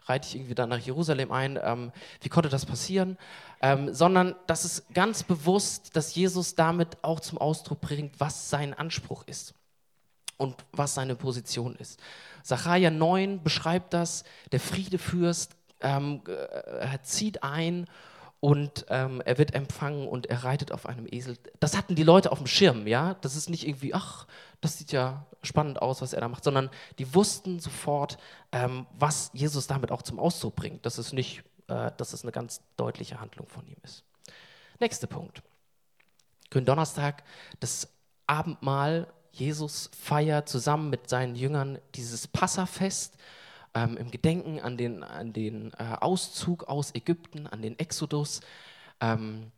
reite 0.05 0.27
ich 0.27 0.35
irgendwie 0.35 0.53
da 0.53 0.67
nach 0.67 0.77
Jerusalem 0.77 1.31
ein. 1.31 1.59
Ähm, 1.59 1.91
wie 2.21 2.29
konnte 2.29 2.49
das 2.49 2.67
passieren? 2.67 3.17
Ähm, 3.63 3.91
sondern 3.95 4.35
das 4.45 4.63
ist 4.63 4.93
ganz 4.93 5.23
bewusst, 5.23 5.95
dass 5.95 6.13
Jesus 6.13 6.53
damit 6.53 7.03
auch 7.03 7.19
zum 7.19 7.39
Ausdruck 7.39 7.81
bringt, 7.81 8.19
was 8.19 8.51
sein 8.51 8.75
Anspruch 8.75 9.23
ist 9.25 9.55
und 10.37 10.55
was 10.71 10.93
seine 10.93 11.15
Position 11.15 11.75
ist. 11.77 11.99
Sacharja 12.43 12.91
9 12.91 13.41
beschreibt 13.41 13.95
das, 13.95 14.23
der 14.51 14.59
Friedefürst 14.59 15.55
ähm, 15.81 16.21
äh, 16.27 16.99
zieht 17.01 17.41
ein 17.41 17.87
und 18.43 18.85
ähm, 18.89 19.21
er 19.23 19.37
wird 19.37 19.55
empfangen 19.55 20.05
und 20.05 20.25
er 20.25 20.43
reitet 20.43 20.73
auf 20.73 20.85
einem 20.85 21.07
Esel. 21.09 21.37
Das 21.61 21.77
hatten 21.77 21.95
die 21.95 22.03
Leute 22.03 22.29
auf 22.29 22.39
dem 22.39 22.47
Schirm, 22.47 22.87
ja. 22.87 23.13
Das 23.21 23.37
ist 23.37 23.49
nicht 23.49 23.65
irgendwie, 23.65 23.93
ach, 23.93 24.27
das 24.59 24.77
sieht 24.77 24.91
ja 24.91 25.25
spannend 25.43 25.81
aus, 25.81 26.01
was 26.01 26.11
er 26.11 26.19
da 26.19 26.27
macht, 26.27 26.43
sondern 26.43 26.69
die 26.99 27.15
wussten 27.15 27.61
sofort, 27.61 28.17
ähm, 28.51 28.85
was 28.99 29.31
Jesus 29.31 29.67
damit 29.67 29.93
auch 29.93 30.01
zum 30.01 30.19
Ausdruck 30.19 30.57
bringt. 30.57 30.85
Das 30.85 30.97
ist 30.99 31.13
nicht, 31.13 31.41
äh, 31.69 31.91
dass 31.95 32.11
es 32.11 32.23
eine 32.23 32.33
ganz 32.33 32.59
deutliche 32.75 33.21
Handlung 33.21 33.47
von 33.47 33.65
ihm 33.65 33.77
ist. 33.81 34.03
Nächster 34.77 35.07
Punkt. 35.07 35.41
Gründonnerstag, 36.51 37.23
das 37.61 37.93
Abendmahl. 38.27 39.07
Jesus 39.31 39.89
feiert 39.97 40.49
zusammen 40.49 40.89
mit 40.89 41.07
seinen 41.07 41.35
Jüngern 41.35 41.79
dieses 41.95 42.27
Passafest 42.27 43.15
ähm, 43.73 43.97
im 43.97 44.11
Gedenken 44.11 44.59
an 44.59 44.77
den, 44.77 45.03
an 45.03 45.33
den 45.33 45.71
äh, 45.73 45.95
Auszug 45.99 46.65
aus 46.65 46.93
Ägypten, 46.93 47.47
an 47.47 47.61
den 47.61 47.77
Exodus. 47.79 48.41
Ähm, 48.99 49.51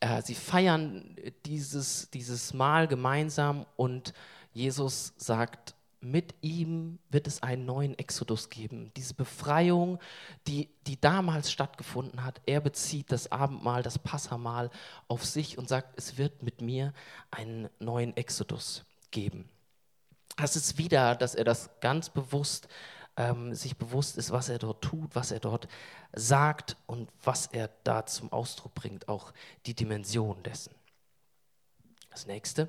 äh, 0.00 0.22
sie 0.22 0.34
feiern 0.34 1.16
dieses, 1.44 2.10
dieses 2.10 2.54
Mahl 2.54 2.86
gemeinsam 2.86 3.66
und 3.76 4.12
Jesus 4.52 5.14
sagt 5.16 5.76
mit 6.00 6.34
ihm 6.40 6.98
wird 7.10 7.26
es 7.26 7.42
einen 7.42 7.66
neuen 7.66 7.98
Exodus 7.98 8.48
geben. 8.48 8.92
Diese 8.96 9.14
Befreiung, 9.14 9.98
die, 10.46 10.68
die 10.86 11.00
damals 11.00 11.50
stattgefunden 11.50 12.24
hat, 12.24 12.40
er 12.46 12.60
bezieht 12.60 13.10
das 13.10 13.32
Abendmahl, 13.32 13.82
das 13.82 13.98
Passamahl 13.98 14.70
auf 15.08 15.24
sich 15.24 15.58
und 15.58 15.68
sagt, 15.68 15.94
es 15.96 16.16
wird 16.16 16.42
mit 16.42 16.60
mir 16.60 16.92
einen 17.30 17.68
neuen 17.80 18.16
Exodus 18.16 18.84
geben. 19.10 19.48
Das 20.36 20.54
ist 20.54 20.78
wieder, 20.78 21.14
dass 21.16 21.34
er 21.34 21.44
das 21.44 21.70
ganz 21.80 22.10
bewusst 22.10 22.68
ähm, 23.16 23.54
sich 23.54 23.76
bewusst 23.76 24.16
ist, 24.18 24.30
was 24.30 24.48
er 24.48 24.58
dort 24.58 24.82
tut, 24.82 25.14
was 25.14 25.30
er 25.30 25.40
dort 25.40 25.68
sagt 26.12 26.76
und 26.86 27.10
was 27.22 27.46
er 27.46 27.70
da 27.84 28.06
zum 28.06 28.32
Ausdruck 28.32 28.74
bringt, 28.74 29.08
auch 29.08 29.32
die 29.66 29.74
Dimension 29.74 30.42
dessen. 30.42 30.74
Das 32.10 32.26
nächste. 32.26 32.68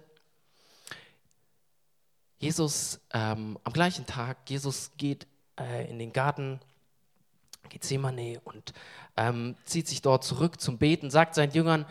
Jesus 2.39 2.99
ähm, 3.13 3.57
am 3.63 3.73
gleichen 3.73 4.05
Tag, 4.05 4.49
Jesus 4.49 4.91
geht 4.97 5.27
äh, 5.59 5.89
in 5.89 5.99
den 5.99 6.13
Garten 6.13 6.59
Gethsemane 7.69 8.39
und 8.43 8.73
ähm, 9.17 9.55
zieht 9.65 9.87
sich 9.87 10.01
dort 10.01 10.23
zurück 10.23 10.61
zum 10.61 10.77
Beten, 10.77 11.09
sagt 11.09 11.35
seinen 11.35 11.51
Jüngern, 11.51 11.85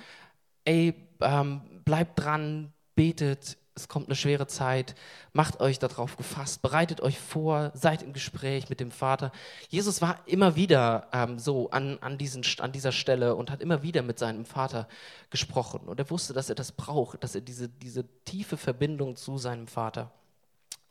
ey, 0.64 0.94
ähm, 1.20 1.82
bleibt 1.84 2.18
dran, 2.20 2.72
betet, 2.94 3.58
es 3.76 3.88
kommt 3.88 4.08
eine 4.08 4.16
schwere 4.16 4.46
Zeit, 4.46 4.94
macht 5.34 5.60
euch 5.60 5.78
darauf 5.78 6.16
gefasst, 6.16 6.62
bereitet 6.62 7.02
euch 7.02 7.18
vor, 7.18 7.70
seid 7.74 8.02
im 8.02 8.14
Gespräch 8.14 8.70
mit 8.70 8.80
dem 8.80 8.90
Vater. 8.90 9.32
Jesus 9.68 10.00
war 10.00 10.18
immer 10.24 10.56
wieder 10.56 11.08
ähm, 11.12 11.38
so 11.38 11.68
an, 11.70 11.98
an, 12.00 12.16
diesen, 12.16 12.42
an 12.60 12.72
dieser 12.72 12.90
Stelle 12.90 13.36
und 13.36 13.50
hat 13.50 13.60
immer 13.60 13.82
wieder 13.82 14.00
mit 14.00 14.18
seinem 14.18 14.46
Vater 14.46 14.88
gesprochen. 15.28 15.80
Und 15.80 16.00
er 16.00 16.10
wusste, 16.10 16.32
dass 16.32 16.48
er 16.48 16.54
das 16.54 16.72
braucht, 16.72 17.22
dass 17.22 17.34
er 17.34 17.42
diese, 17.42 17.68
diese 17.68 18.04
tiefe 18.24 18.56
Verbindung 18.56 19.14
zu 19.14 19.36
seinem 19.36 19.66
Vater 19.66 20.10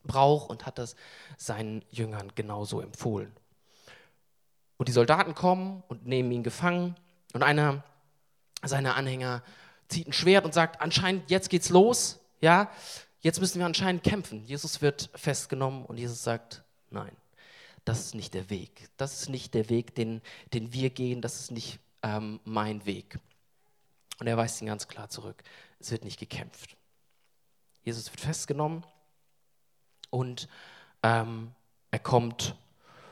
braucht 0.04 0.52
und 0.52 0.68
hat 0.68 0.78
das 0.78 0.96
seinen 1.38 1.84
Jüngern 1.90 2.34
genauso 2.36 2.82
empfohlen. 2.82 3.32
Und 4.78 4.90
die 4.90 4.94
Soldaten 4.94 5.34
kommen 5.34 5.82
und 5.88 6.06
nehmen 6.06 6.32
ihn 6.32 6.44
gefangen 6.44 6.96
und 7.34 7.42
einer 7.42 7.84
seiner 8.64 8.96
Anhänger 8.96 9.42
zieht 9.88 10.08
ein 10.08 10.14
Schwert 10.14 10.46
und 10.46 10.54
sagt, 10.54 10.82
anscheinend 10.82 11.32
jetzt 11.32 11.50
geht's 11.50 11.70
los 11.70 12.20
ja, 12.42 12.70
jetzt 13.22 13.40
müssen 13.40 13.60
wir 13.60 13.66
anscheinend 13.66 14.04
kämpfen. 14.04 14.44
Jesus 14.46 14.82
wird 14.82 15.10
festgenommen 15.16 15.86
und 15.86 15.98
Jesus 15.98 16.24
sagt, 16.24 16.64
nein, 16.90 17.16
das 17.86 18.00
ist 18.00 18.16
nicht 18.16 18.34
der 18.34 18.50
Weg. 18.50 18.90
Das 18.98 19.22
ist 19.22 19.30
nicht 19.30 19.54
der 19.54 19.70
Weg, 19.70 19.96
den, 19.96 20.22
den 20.54 20.74
wir 20.74 20.90
gehen, 20.90 21.22
das 21.22 21.40
ist 21.40 21.52
nicht 21.52 21.80
ähm, 22.04 22.40
mein 22.44 22.86
Weg. 22.86 23.20
Und 24.20 24.28
er 24.28 24.38
weist 24.38 24.62
ihn 24.62 24.68
ganz 24.68 24.88
klar 24.88 25.10
zurück. 25.10 25.44
Es 25.80 25.92
wird 25.92 26.04
nicht 26.04 26.20
gekämpft. 26.20 26.78
Jesus 27.84 28.12
wird 28.12 28.22
festgenommen 28.22 28.84
und 30.10 30.48
ähm, 31.04 31.52
er 31.92 32.00
kommt 32.00 32.56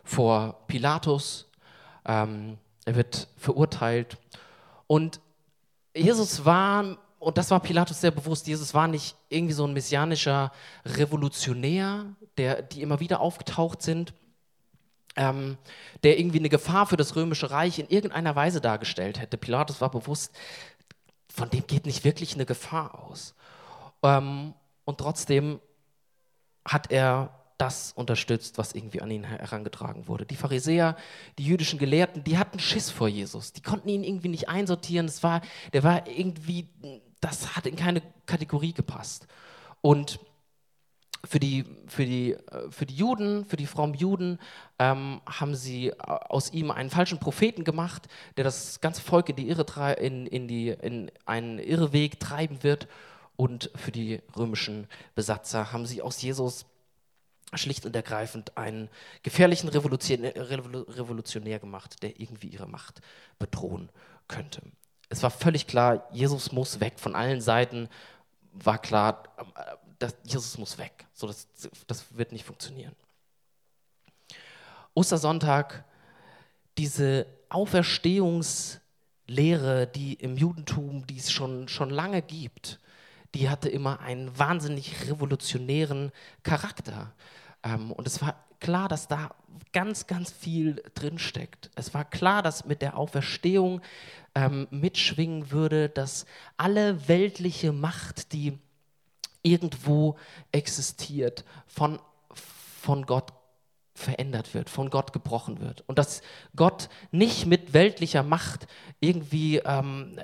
vor 0.04 0.66
Pilatus. 0.68 1.48
Ähm, 2.06 2.58
er 2.86 2.96
wird 2.96 3.28
verurteilt. 3.38 4.18
Und 4.88 5.22
Jesus 5.96 6.44
war 6.44 6.98
und 7.24 7.38
das 7.38 7.52
war 7.52 7.60
Pilatus 7.60 8.02
sehr 8.02 8.12
bewusst, 8.12 8.48
Jesus 8.48 8.74
war 8.74 8.88
nicht 8.88 9.16
irgendwie 9.30 9.54
so 9.54 9.66
ein 9.66 9.74
messianischer 9.74 10.52
Revolutionär, 10.86 12.06
der, 12.38 12.62
die 12.62 12.82
immer 12.82 13.00
wieder 13.00 13.22
aufgetaucht 13.22 13.82
sind, 13.82 14.14
ähm, 15.16 15.58
der 16.04 16.20
irgendwie 16.20 16.40
eine 16.40 16.50
Gefahr 16.50 16.86
für 16.86 16.98
das 16.98 17.16
römische 17.16 17.52
Reich 17.52 17.80
in 17.80 17.88
irgendeiner 17.88 18.36
Weise 18.36 18.62
dargestellt 18.62 19.20
hätte. 19.20 19.38
Pilatus 19.38 19.80
war 19.80 19.92
bewusst, 19.92 20.32
von 21.30 21.50
dem 21.50 21.66
geht 21.66 21.86
nicht 21.86 22.04
wirklich 22.04 22.36
eine 22.36 22.46
Gefahr 22.46 23.00
aus. 23.04 23.36
Ähm, 24.02 24.54
und 24.86 24.98
trotzdem 24.98 25.60
hat 26.66 26.92
er 26.92 27.40
das 27.58 27.94
unterstützt, 27.94 28.58
was 28.58 28.74
irgendwie 28.74 29.02
an 29.02 29.12
ihn 29.12 29.24
herangetragen 29.24 30.08
wurde. 30.08 30.26
Die 30.26 30.36
Pharisäer, 30.36 30.98
die 31.38 31.46
jüdischen 31.46 31.80
Gelehrten, 31.80 32.24
die 32.24 32.38
hatten 32.38 32.60
Schiss 32.60 32.90
vor 32.90 33.08
Jesus. 33.08 33.54
Die 33.54 33.62
konnten 33.62 33.90
ihn 33.90 34.04
irgendwie 34.04 34.30
nicht 34.30 34.50
einsortieren. 34.50 35.06
Das 35.06 35.24
war, 35.24 35.42
der 35.72 35.84
war 35.84 36.08
irgendwie 36.08 36.68
das 37.24 37.56
hat 37.56 37.66
in 37.66 37.76
keine 37.76 38.02
Kategorie 38.26 38.74
gepasst. 38.74 39.28
Und 39.82 40.20
für 41.26 41.40
die, 41.40 41.66
für 41.88 42.06
die, 42.06 42.34
äh, 42.34 42.70
für 42.70 42.86
die 42.86 42.96
Juden, 42.96 43.46
für 43.46 43.56
die 43.56 43.66
frommen 43.66 43.96
Juden, 43.96 44.40
ähm, 44.78 45.22
haben 45.26 45.56
sie 45.56 45.90
äh, 45.90 45.96
aus 46.00 46.52
ihm 46.52 46.70
einen 46.70 46.90
falschen 46.90 47.20
Propheten 47.20 47.64
gemacht, 47.64 48.08
der 48.36 48.44
das 48.44 48.82
ganze 48.82 49.02
Volk 49.02 49.30
in, 49.30 49.38
die 49.38 49.48
Irre, 49.48 49.94
in, 49.94 50.28
in, 50.28 50.48
die, 50.48 50.70
in 50.70 51.12
einen 51.26 51.60
Irreweg 51.60 52.20
treiben 52.20 52.62
wird. 52.64 52.88
Und 53.36 53.72
für 53.76 53.92
die 53.92 54.22
römischen 54.36 54.88
Besatzer 55.16 55.72
haben 55.72 55.86
sie 55.86 56.02
aus 56.02 56.22
Jesus 56.22 56.66
schlicht 57.56 57.86
und 57.86 57.96
ergreifend 57.96 58.58
einen 58.58 58.90
gefährlichen 59.22 59.70
Revolutionär 59.70 61.60
gemacht, 61.60 62.04
der 62.04 62.20
irgendwie 62.20 62.48
ihre 62.48 62.68
Macht 62.68 63.02
bedrohen 63.40 63.90
könnte 64.28 64.62
es 65.14 65.24
war 65.24 65.32
völlig 65.32 65.68
klar, 65.68 66.08
Jesus 66.12 66.52
muss 66.52 66.80
weg. 66.80 66.96
Von 66.98 67.14
allen 67.16 67.40
Seiten 67.40 67.88
war 68.52 68.80
klar, 68.80 69.24
dass 70.00 70.16
Jesus 70.24 70.58
muss 70.58 70.80
weg. 70.80 71.06
So, 71.14 71.28
das, 71.28 71.48
das 71.88 72.18
wird 72.18 72.32
nicht 72.32 72.46
funktionieren. 72.46 72.96
Ostersonntag, 74.96 75.86
diese 76.78 77.28
Auferstehungslehre, 77.50 79.88
die 79.88 80.14
im 80.16 80.36
Judentum, 80.36 81.06
die 81.06 81.18
es 81.18 81.32
schon, 81.32 81.68
schon 81.68 81.92
lange 81.92 82.24
gibt, 82.24 82.80
die 83.36 83.50
hatte 83.50 83.70
immer 83.70 84.00
einen 84.00 84.38
wahnsinnig 84.38 85.08
revolutionären 85.08 86.12
Charakter. 86.42 87.14
Ähm, 87.64 87.92
und 87.92 88.08
es 88.08 88.20
war 88.22 88.44
klar, 88.60 88.88
dass 88.88 89.08
da 89.08 89.36
ganz, 89.74 90.08
ganz 90.08 90.32
viel 90.32 90.82
drinsteckt. 90.96 91.70
Es 91.76 91.94
war 91.94 92.06
klar, 92.06 92.42
dass 92.42 92.66
mit 92.66 92.82
der 92.82 92.98
Auferstehung 92.98 93.82
ähm, 94.36 94.68
mitschwingen 94.72 95.52
würde, 95.52 95.90
dass 95.90 96.26
alle 96.58 97.08
weltliche 97.08 97.72
Macht, 97.72 98.34
die 98.34 98.58
irgendwo 99.42 100.18
existiert, 100.52 101.44
von, 101.68 102.00
von 102.34 103.06
Gott 103.06 103.34
verändert 103.96 104.54
wird, 104.54 104.70
von 104.70 104.90
Gott 104.90 105.14
gebrochen 105.14 105.60
wird. 105.60 105.84
Und 105.88 106.00
dass 106.00 106.22
Gott 106.56 106.90
nicht 107.12 107.46
mit 107.46 107.74
weltlicher 107.74 108.24
Macht 108.24 108.68
irgendwie 109.00 109.58
ähm, 109.58 110.18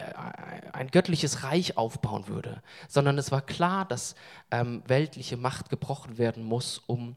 ein 0.74 0.90
göttliches 0.90 1.44
Reich 1.44 1.78
aufbauen 1.78 2.28
würde, 2.28 2.64
sondern 2.88 3.18
es 3.18 3.32
war 3.32 3.42
klar, 3.42 3.86
dass 3.86 4.16
ähm, 4.50 4.82
weltliche 4.88 5.38
Macht 5.38 5.70
gebrochen 5.70 6.18
werden 6.18 6.44
muss, 6.44 6.80
um 6.80 7.16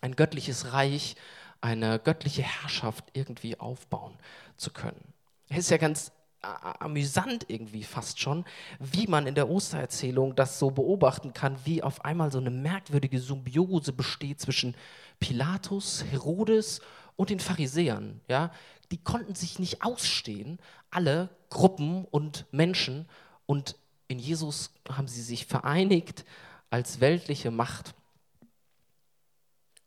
ein 0.00 0.16
göttliches 0.16 0.72
Reich, 0.72 1.16
eine 1.60 1.98
göttliche 1.98 2.42
Herrschaft 2.42 3.04
irgendwie 3.12 3.58
aufbauen 3.58 4.16
zu 4.56 4.70
können. 4.70 5.12
Es 5.48 5.58
ist 5.58 5.70
ja 5.70 5.76
ganz 5.76 6.12
amüsant 6.40 7.46
irgendwie 7.48 7.82
fast 7.82 8.20
schon, 8.20 8.44
wie 8.78 9.06
man 9.06 9.26
in 9.26 9.34
der 9.34 9.48
Ostererzählung 9.48 10.36
das 10.36 10.58
so 10.58 10.70
beobachten 10.70 11.32
kann, 11.32 11.56
wie 11.64 11.82
auf 11.82 12.04
einmal 12.04 12.30
so 12.30 12.38
eine 12.38 12.50
merkwürdige 12.50 13.18
Symbiose 13.18 13.92
besteht 13.92 14.40
zwischen 14.40 14.76
Pilatus, 15.18 16.04
Herodes 16.04 16.80
und 17.16 17.30
den 17.30 17.40
Pharisäern. 17.40 18.20
Ja? 18.28 18.52
Die 18.92 19.02
konnten 19.02 19.34
sich 19.34 19.58
nicht 19.58 19.82
ausstehen, 19.82 20.58
alle 20.90 21.28
Gruppen 21.50 22.04
und 22.04 22.46
Menschen, 22.52 23.08
und 23.48 23.76
in 24.08 24.18
Jesus 24.18 24.74
haben 24.90 25.08
sie 25.08 25.22
sich 25.22 25.46
vereinigt 25.46 26.26
als 26.68 27.00
weltliche 27.00 27.50
Macht 27.50 27.94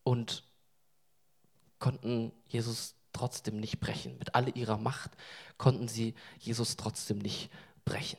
und 0.03 0.43
konnten 1.77 2.31
Jesus 2.47 2.95
trotzdem 3.13 3.59
nicht 3.59 3.79
brechen. 3.79 4.17
Mit 4.17 4.35
all 4.35 4.55
ihrer 4.57 4.77
Macht 4.77 5.11
konnten 5.57 5.87
sie 5.87 6.13
Jesus 6.39 6.75
trotzdem 6.75 7.19
nicht 7.19 7.49
brechen. 7.85 8.17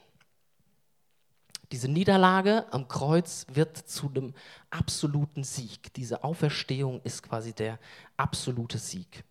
Diese 1.72 1.88
Niederlage 1.88 2.66
am 2.70 2.86
Kreuz 2.86 3.46
wird 3.50 3.76
zu 3.76 4.08
einem 4.08 4.34
absoluten 4.68 5.42
Sieg. 5.42 5.94
Diese 5.94 6.22
Auferstehung 6.22 7.00
ist 7.02 7.22
quasi 7.22 7.54
der 7.54 7.78
absolute 8.18 8.76
Sieg. 8.76 9.24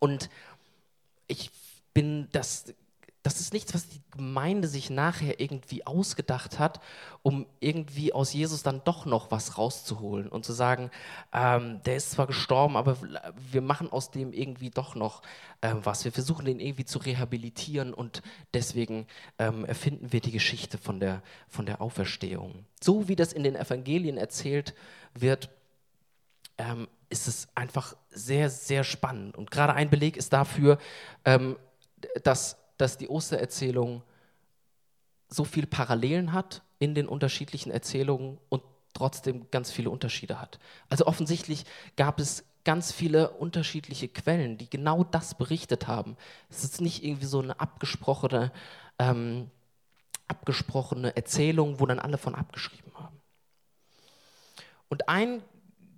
Und 0.00 0.28
ich 1.28 1.52
bin 1.94 2.28
das 2.32 2.74
das 3.22 3.38
ist 3.40 3.52
nichts, 3.52 3.74
was 3.74 3.88
die 3.88 4.00
Gemeinde 4.12 4.66
sich 4.66 4.88
nachher 4.88 5.40
irgendwie 5.40 5.86
ausgedacht 5.86 6.58
hat, 6.58 6.80
um 7.22 7.46
irgendwie 7.60 8.14
aus 8.14 8.32
Jesus 8.32 8.62
dann 8.62 8.82
doch 8.84 9.04
noch 9.04 9.30
was 9.30 9.58
rauszuholen 9.58 10.28
und 10.28 10.44
zu 10.44 10.54
sagen, 10.54 10.90
ähm, 11.32 11.82
der 11.84 11.96
ist 11.96 12.12
zwar 12.12 12.26
gestorben, 12.26 12.76
aber 12.76 12.96
wir 13.52 13.60
machen 13.60 13.92
aus 13.92 14.10
dem 14.10 14.32
irgendwie 14.32 14.70
doch 14.70 14.94
noch 14.94 15.20
äh, 15.60 15.74
was. 15.82 16.04
Wir 16.04 16.12
versuchen 16.12 16.46
den 16.46 16.60
irgendwie 16.60 16.86
zu 16.86 16.98
rehabilitieren 16.98 17.92
und 17.92 18.22
deswegen 18.54 19.06
ähm, 19.38 19.66
erfinden 19.66 20.12
wir 20.12 20.20
die 20.20 20.32
Geschichte 20.32 20.78
von 20.78 20.98
der, 20.98 21.22
von 21.46 21.66
der 21.66 21.82
Auferstehung. 21.82 22.64
So 22.82 23.08
wie 23.08 23.16
das 23.16 23.34
in 23.34 23.42
den 23.42 23.54
Evangelien 23.56 24.16
erzählt 24.16 24.74
wird, 25.12 25.50
ähm, 26.56 26.88
ist 27.10 27.28
es 27.28 27.48
einfach 27.54 27.96
sehr, 28.08 28.48
sehr 28.48 28.84
spannend. 28.84 29.36
Und 29.36 29.50
gerade 29.50 29.74
ein 29.74 29.90
Beleg 29.90 30.16
ist 30.16 30.32
dafür, 30.32 30.78
ähm, 31.24 31.56
dass 32.22 32.59
dass 32.80 32.98
die 32.98 33.08
Ostererzählung 33.08 34.02
so 35.28 35.44
viele 35.44 35.66
Parallelen 35.66 36.32
hat 36.32 36.62
in 36.78 36.94
den 36.94 37.06
unterschiedlichen 37.06 37.70
Erzählungen 37.70 38.38
und 38.48 38.62
trotzdem 38.92 39.50
ganz 39.50 39.70
viele 39.70 39.90
Unterschiede 39.90 40.40
hat. 40.40 40.58
Also 40.88 41.06
offensichtlich 41.06 41.64
gab 41.96 42.18
es 42.18 42.44
ganz 42.64 42.92
viele 42.92 43.30
unterschiedliche 43.30 44.08
Quellen, 44.08 44.58
die 44.58 44.68
genau 44.68 45.04
das 45.04 45.34
berichtet 45.34 45.86
haben. 45.86 46.16
Es 46.50 46.64
ist 46.64 46.80
nicht 46.80 47.04
irgendwie 47.04 47.26
so 47.26 47.40
eine 47.40 47.58
abgesprochene, 47.60 48.52
ähm, 48.98 49.50
abgesprochene 50.28 51.16
Erzählung, 51.16 51.80
wo 51.80 51.86
dann 51.86 51.98
alle 51.98 52.18
von 52.18 52.34
abgeschrieben 52.34 52.92
haben. 52.94 53.20
Und 54.88 55.08
ein 55.08 55.42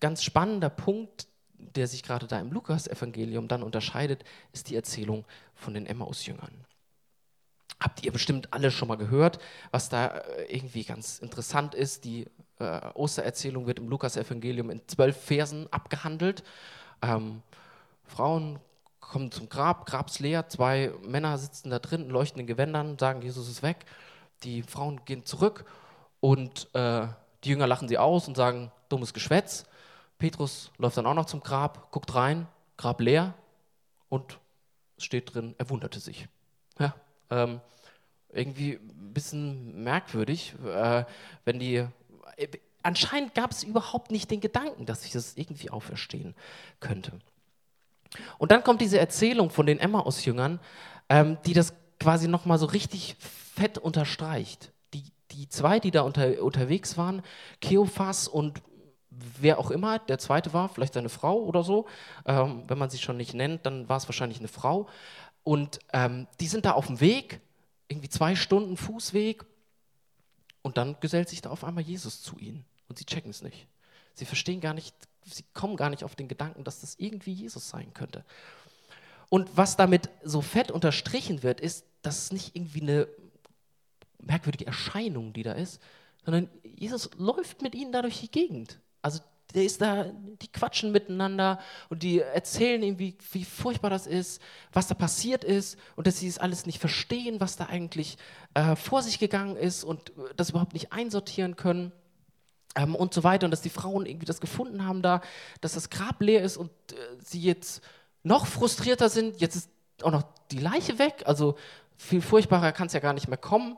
ganz 0.00 0.22
spannender 0.22 0.70
Punkt, 0.70 1.26
der 1.54 1.86
sich 1.86 2.02
gerade 2.02 2.26
da 2.26 2.38
im 2.38 2.52
Lukas-Evangelium 2.52 3.48
dann 3.48 3.62
unterscheidet, 3.62 4.24
ist 4.52 4.68
die 4.68 4.76
Erzählung 4.76 5.24
von 5.54 5.74
den 5.74 5.86
Emmaus-Jüngern. 5.86 6.64
Habt 7.82 8.04
ihr 8.04 8.12
bestimmt 8.12 8.52
alle 8.52 8.70
schon 8.70 8.86
mal 8.86 8.96
gehört, 8.96 9.40
was 9.72 9.88
da 9.88 10.06
äh, 10.06 10.54
irgendwie 10.54 10.84
ganz 10.84 11.18
interessant 11.18 11.74
ist. 11.74 12.04
Die 12.04 12.26
äh, 12.60 12.80
Ostererzählung 12.94 13.66
wird 13.66 13.80
im 13.80 13.88
Lukas-Evangelium 13.88 14.70
in 14.70 14.86
zwölf 14.86 15.16
Versen 15.16 15.66
abgehandelt. 15.72 16.44
Ähm, 17.02 17.42
Frauen 18.04 18.60
kommen 19.00 19.32
zum 19.32 19.48
Grab, 19.48 19.84
Grab 19.86 20.10
ist 20.10 20.20
leer, 20.20 20.48
zwei 20.48 20.92
Männer 21.04 21.36
sitzen 21.38 21.70
da 21.70 21.80
drin, 21.80 22.08
leuchten 22.08 22.40
in 22.40 22.46
Gewändern, 22.46 22.98
sagen, 22.98 23.20
Jesus 23.20 23.48
ist 23.48 23.64
weg. 23.64 23.84
Die 24.44 24.62
Frauen 24.62 25.04
gehen 25.04 25.26
zurück 25.26 25.64
und 26.20 26.72
äh, 26.74 27.08
die 27.42 27.48
Jünger 27.48 27.66
lachen 27.66 27.88
sie 27.88 27.98
aus 27.98 28.28
und 28.28 28.36
sagen, 28.36 28.70
dummes 28.90 29.12
Geschwätz. 29.12 29.64
Petrus 30.18 30.70
läuft 30.78 30.98
dann 30.98 31.06
auch 31.06 31.14
noch 31.14 31.26
zum 31.26 31.40
Grab, 31.40 31.90
guckt 31.90 32.14
rein, 32.14 32.46
Grab 32.76 33.00
leer 33.00 33.34
und 34.08 34.38
es 34.96 35.04
steht 35.04 35.34
drin, 35.34 35.56
er 35.58 35.68
wunderte 35.68 35.98
sich. 35.98 36.28
Ähm, 37.32 37.60
irgendwie 38.32 38.74
ein 38.74 39.12
bisschen 39.12 39.82
merkwürdig, 39.82 40.54
äh, 40.64 41.04
wenn 41.44 41.58
die. 41.58 41.76
Äh, 42.36 42.48
anscheinend 42.82 43.34
gab 43.34 43.50
es 43.50 43.62
überhaupt 43.62 44.10
nicht 44.10 44.30
den 44.30 44.40
Gedanken, 44.40 44.86
dass 44.86 45.04
ich 45.04 45.12
das 45.12 45.36
irgendwie 45.36 45.70
auferstehen 45.70 46.34
könnte. 46.80 47.12
Und 48.38 48.50
dann 48.50 48.62
kommt 48.64 48.80
diese 48.80 48.98
Erzählung 48.98 49.50
von 49.50 49.66
den 49.66 49.78
Emmaus-Jüngern, 49.78 50.60
ähm, 51.08 51.38
die 51.46 51.54
das 51.54 51.74
quasi 52.00 52.28
nochmal 52.28 52.58
so 52.58 52.66
richtig 52.66 53.16
fett 53.18 53.78
unterstreicht. 53.78 54.72
Die, 54.94 55.04
die 55.30 55.48
zwei, 55.48 55.80
die 55.80 55.90
da 55.90 56.02
unter, 56.02 56.42
unterwegs 56.42 56.98
waren, 56.98 57.22
Keophas 57.60 58.28
und 58.28 58.60
wer 59.10 59.58
auch 59.58 59.70
immer, 59.70 59.98
der 59.98 60.18
zweite 60.18 60.52
war, 60.52 60.68
vielleicht 60.68 60.94
seine 60.94 61.08
Frau 61.08 61.38
oder 61.38 61.62
so, 61.62 61.86
ähm, 62.26 62.64
wenn 62.66 62.78
man 62.78 62.90
sie 62.90 62.98
schon 62.98 63.16
nicht 63.16 63.34
nennt, 63.34 63.66
dann 63.66 63.88
war 63.88 63.98
es 63.98 64.08
wahrscheinlich 64.08 64.38
eine 64.38 64.48
Frau. 64.48 64.88
Und 65.44 65.80
ähm, 65.92 66.26
die 66.40 66.46
sind 66.46 66.64
da 66.64 66.72
auf 66.72 66.86
dem 66.86 67.00
Weg, 67.00 67.40
irgendwie 67.88 68.08
zwei 68.08 68.36
Stunden 68.36 68.76
Fußweg, 68.76 69.44
und 70.62 70.76
dann 70.76 70.96
gesellt 71.00 71.28
sich 71.28 71.42
da 71.42 71.50
auf 71.50 71.64
einmal 71.64 71.82
Jesus 71.82 72.22
zu 72.22 72.38
ihnen. 72.38 72.64
Und 72.88 72.98
sie 72.98 73.04
checken 73.04 73.30
es 73.30 73.42
nicht. 73.42 73.66
Sie 74.14 74.24
verstehen 74.24 74.60
gar 74.60 74.74
nicht, 74.74 74.94
sie 75.24 75.44
kommen 75.54 75.76
gar 75.76 75.90
nicht 75.90 76.04
auf 76.04 76.14
den 76.14 76.28
Gedanken, 76.28 76.64
dass 76.64 76.80
das 76.80 76.94
irgendwie 76.98 77.32
Jesus 77.32 77.68
sein 77.68 77.92
könnte. 77.94 78.24
Und 79.28 79.56
was 79.56 79.76
damit 79.76 80.08
so 80.22 80.40
fett 80.40 80.70
unterstrichen 80.70 81.42
wird, 81.42 81.60
ist, 81.60 81.84
dass 82.02 82.18
es 82.18 82.32
nicht 82.32 82.54
irgendwie 82.54 82.82
eine 82.82 83.08
merkwürdige 84.18 84.66
Erscheinung, 84.66 85.32
die 85.32 85.42
da 85.42 85.52
ist, 85.52 85.80
sondern 86.24 86.48
Jesus 86.62 87.10
läuft 87.16 87.62
mit 87.62 87.74
ihnen 87.74 87.92
da 87.92 88.02
durch 88.02 88.20
die 88.20 88.30
Gegend. 88.30 88.78
Also 89.00 89.20
der 89.54 89.64
ist 89.64 89.80
da, 89.80 90.06
die 90.40 90.50
quatschen 90.50 90.92
miteinander 90.92 91.58
und 91.88 92.02
die 92.02 92.20
erzählen 92.20 92.82
ihm, 92.82 92.98
wie, 92.98 93.16
wie 93.32 93.44
furchtbar 93.44 93.90
das 93.90 94.06
ist, 94.06 94.42
was 94.72 94.88
da 94.88 94.94
passiert 94.94 95.44
ist 95.44 95.78
und 95.96 96.06
dass 96.06 96.18
sie 96.18 96.28
es 96.28 96.38
alles 96.38 96.66
nicht 96.66 96.78
verstehen, 96.78 97.40
was 97.40 97.56
da 97.56 97.66
eigentlich 97.66 98.18
äh, 98.54 98.76
vor 98.76 99.02
sich 99.02 99.18
gegangen 99.18 99.56
ist 99.56 99.84
und 99.84 100.12
das 100.36 100.50
überhaupt 100.50 100.72
nicht 100.72 100.92
einsortieren 100.92 101.56
können 101.56 101.92
ähm, 102.74 102.94
und 102.94 103.14
so 103.14 103.24
weiter. 103.24 103.46
Und 103.46 103.50
dass 103.50 103.62
die 103.62 103.70
Frauen 103.70 104.06
irgendwie 104.06 104.26
das 104.26 104.40
gefunden 104.40 104.84
haben 104.84 105.02
da, 105.02 105.20
dass 105.60 105.74
das 105.74 105.90
Grab 105.90 106.20
leer 106.20 106.42
ist 106.42 106.56
und 106.56 106.70
äh, 106.92 106.96
sie 107.22 107.40
jetzt 107.40 107.82
noch 108.22 108.46
frustrierter 108.46 109.08
sind, 109.08 109.40
jetzt 109.40 109.56
ist 109.56 109.70
auch 110.02 110.12
noch 110.12 110.24
die 110.50 110.58
Leiche 110.58 110.98
weg, 110.98 111.22
also 111.26 111.56
viel 111.96 112.22
furchtbarer 112.22 112.72
kann 112.72 112.86
es 112.86 112.92
ja 112.92 113.00
gar 113.00 113.12
nicht 113.12 113.28
mehr 113.28 113.38
kommen. 113.38 113.76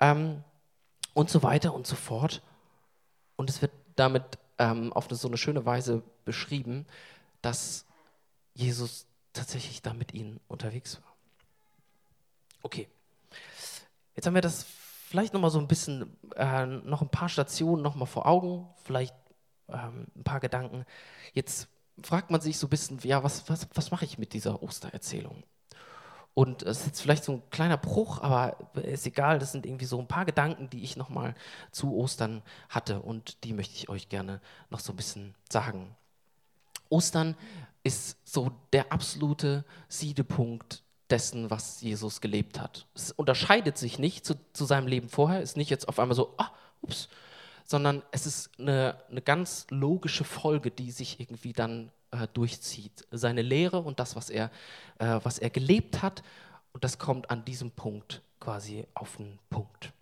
Ähm, 0.00 0.44
und 1.16 1.30
so 1.30 1.42
weiter 1.42 1.72
und 1.72 1.86
so 1.86 1.96
fort. 1.96 2.42
Und 3.36 3.48
es 3.48 3.62
wird 3.62 3.72
damit 3.96 4.22
ähm, 4.58 4.92
auf 4.92 5.08
so 5.10 5.28
eine 5.28 5.36
schöne 5.36 5.64
Weise 5.66 6.02
beschrieben, 6.24 6.86
dass 7.42 7.86
Jesus 8.54 9.06
tatsächlich 9.32 9.82
da 9.82 9.92
mit 9.92 10.14
ihnen 10.14 10.40
unterwegs 10.48 11.00
war. 11.02 11.14
Okay, 12.62 12.88
jetzt 14.14 14.26
haben 14.26 14.34
wir 14.34 14.40
das 14.40 14.64
vielleicht 15.08 15.34
noch 15.34 15.40
mal 15.40 15.50
so 15.50 15.58
ein 15.58 15.68
bisschen, 15.68 16.16
äh, 16.34 16.66
noch 16.66 17.02
ein 17.02 17.10
paar 17.10 17.28
Stationen 17.28 17.82
noch 17.82 17.94
mal 17.94 18.06
vor 18.06 18.26
Augen, 18.26 18.66
vielleicht 18.82 19.14
ähm, 19.68 20.06
ein 20.16 20.24
paar 20.24 20.40
Gedanken. 20.40 20.84
Jetzt 21.32 21.68
fragt 22.02 22.30
man 22.30 22.40
sich 22.40 22.58
so 22.58 22.66
ein 22.66 22.70
bisschen, 22.70 22.98
ja, 23.02 23.22
was, 23.22 23.48
was, 23.48 23.68
was 23.74 23.90
mache 23.90 24.04
ich 24.04 24.18
mit 24.18 24.32
dieser 24.32 24.62
Ostererzählung? 24.62 25.44
Und 26.38 26.64
es 26.64 26.80
ist 26.80 26.86
jetzt 26.86 27.00
vielleicht 27.00 27.24
so 27.24 27.32
ein 27.32 27.42
kleiner 27.48 27.78
Bruch, 27.78 28.20
aber 28.20 28.58
ist 28.74 29.06
egal, 29.06 29.38
das 29.38 29.52
sind 29.52 29.64
irgendwie 29.64 29.86
so 29.86 29.98
ein 29.98 30.06
paar 30.06 30.26
Gedanken, 30.26 30.68
die 30.68 30.82
ich 30.82 30.94
nochmal 30.94 31.34
zu 31.70 31.94
Ostern 31.94 32.42
hatte 32.68 33.00
und 33.00 33.42
die 33.42 33.54
möchte 33.54 33.74
ich 33.74 33.88
euch 33.88 34.10
gerne 34.10 34.42
noch 34.68 34.80
so 34.80 34.92
ein 34.92 34.96
bisschen 34.96 35.34
sagen. 35.50 35.96
Ostern 36.90 37.36
ist 37.84 38.18
so 38.28 38.52
der 38.74 38.92
absolute 38.92 39.64
Siedepunkt 39.88 40.82
dessen, 41.08 41.48
was 41.48 41.80
Jesus 41.80 42.20
gelebt 42.20 42.60
hat. 42.60 42.86
Es 42.94 43.12
unterscheidet 43.12 43.78
sich 43.78 43.98
nicht 43.98 44.26
zu, 44.26 44.34
zu 44.52 44.66
seinem 44.66 44.88
Leben 44.88 45.08
vorher, 45.08 45.40
ist 45.40 45.56
nicht 45.56 45.70
jetzt 45.70 45.88
auf 45.88 45.98
einmal 45.98 46.16
so, 46.16 46.34
ah, 46.36 46.50
ups, 46.82 47.08
sondern 47.64 48.02
es 48.10 48.26
ist 48.26 48.50
eine, 48.58 48.98
eine 49.10 49.22
ganz 49.22 49.66
logische 49.70 50.24
Folge, 50.24 50.70
die 50.70 50.90
sich 50.90 51.18
irgendwie 51.18 51.54
dann 51.54 51.90
äh, 52.10 52.28
durchzieht. 52.32 53.06
Seine 53.10 53.42
Lehre 53.42 53.80
und 53.80 54.00
das, 54.00 54.16
was 54.16 54.30
er, 54.30 54.50
äh, 54.98 55.20
was 55.22 55.38
er 55.38 55.50
gelebt 55.50 56.02
hat. 56.02 56.22
Und 56.72 56.84
das 56.84 56.98
kommt 56.98 57.30
an 57.30 57.44
diesem 57.44 57.70
Punkt 57.70 58.22
quasi 58.40 58.86
auf 58.94 59.16
den 59.16 59.38
Punkt. 59.50 59.92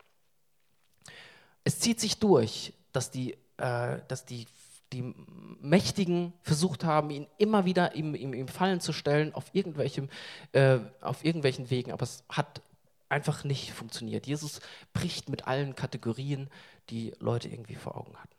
Es 1.63 1.79
zieht 1.81 2.01
sich 2.01 2.19
durch, 2.19 2.75
dass 2.93 3.11
die, 3.11 3.37
äh, 3.57 3.99
dass 4.09 4.27
die, 4.27 4.47
die 4.93 5.15
Mächtigen 5.61 6.33
versucht 6.43 6.85
haben, 6.85 7.11
ihn 7.11 7.27
immer 7.39 7.65
wieder 7.65 7.95
ihm, 7.95 8.15
ihm, 8.15 8.35
ihm 8.35 8.49
Fallen 8.49 8.81
zu 8.81 8.93
stellen 8.93 9.35
auf, 9.35 9.45
irgendwelchem, 9.53 10.09
äh, 10.53 10.79
auf 11.01 11.25
irgendwelchen 11.25 11.71
Wegen, 11.71 11.93
aber 11.93 12.03
es 12.03 12.25
hat 12.29 12.61
einfach 13.09 13.45
nicht 13.45 13.73
funktioniert. 13.73 14.27
Jesus 14.27 14.61
bricht 14.93 15.29
mit 15.29 15.47
allen 15.47 15.75
Kategorien, 15.75 16.51
die 16.91 17.13
Leute 17.19 17.49
irgendwie 17.49 17.77
vor 17.77 17.97
Augen 17.97 18.17
hatten 18.17 18.34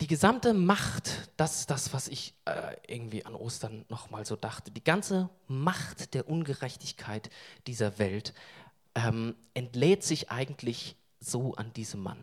die 0.00 0.06
gesamte 0.06 0.54
Macht, 0.54 1.30
das 1.36 1.60
ist 1.60 1.70
das, 1.70 1.92
was 1.92 2.08
ich 2.08 2.34
äh, 2.44 2.76
irgendwie 2.86 3.26
an 3.26 3.34
Ostern 3.34 3.84
nochmal 3.88 4.24
so 4.24 4.36
dachte, 4.36 4.70
die 4.70 4.84
ganze 4.84 5.28
Macht 5.48 6.14
der 6.14 6.28
Ungerechtigkeit 6.28 7.30
dieser 7.66 7.98
Welt 7.98 8.32
ähm, 8.94 9.34
entlädt 9.54 10.04
sich 10.04 10.30
eigentlich 10.30 10.96
so 11.20 11.54
an 11.54 11.72
diesem 11.72 12.00
Mann. 12.00 12.22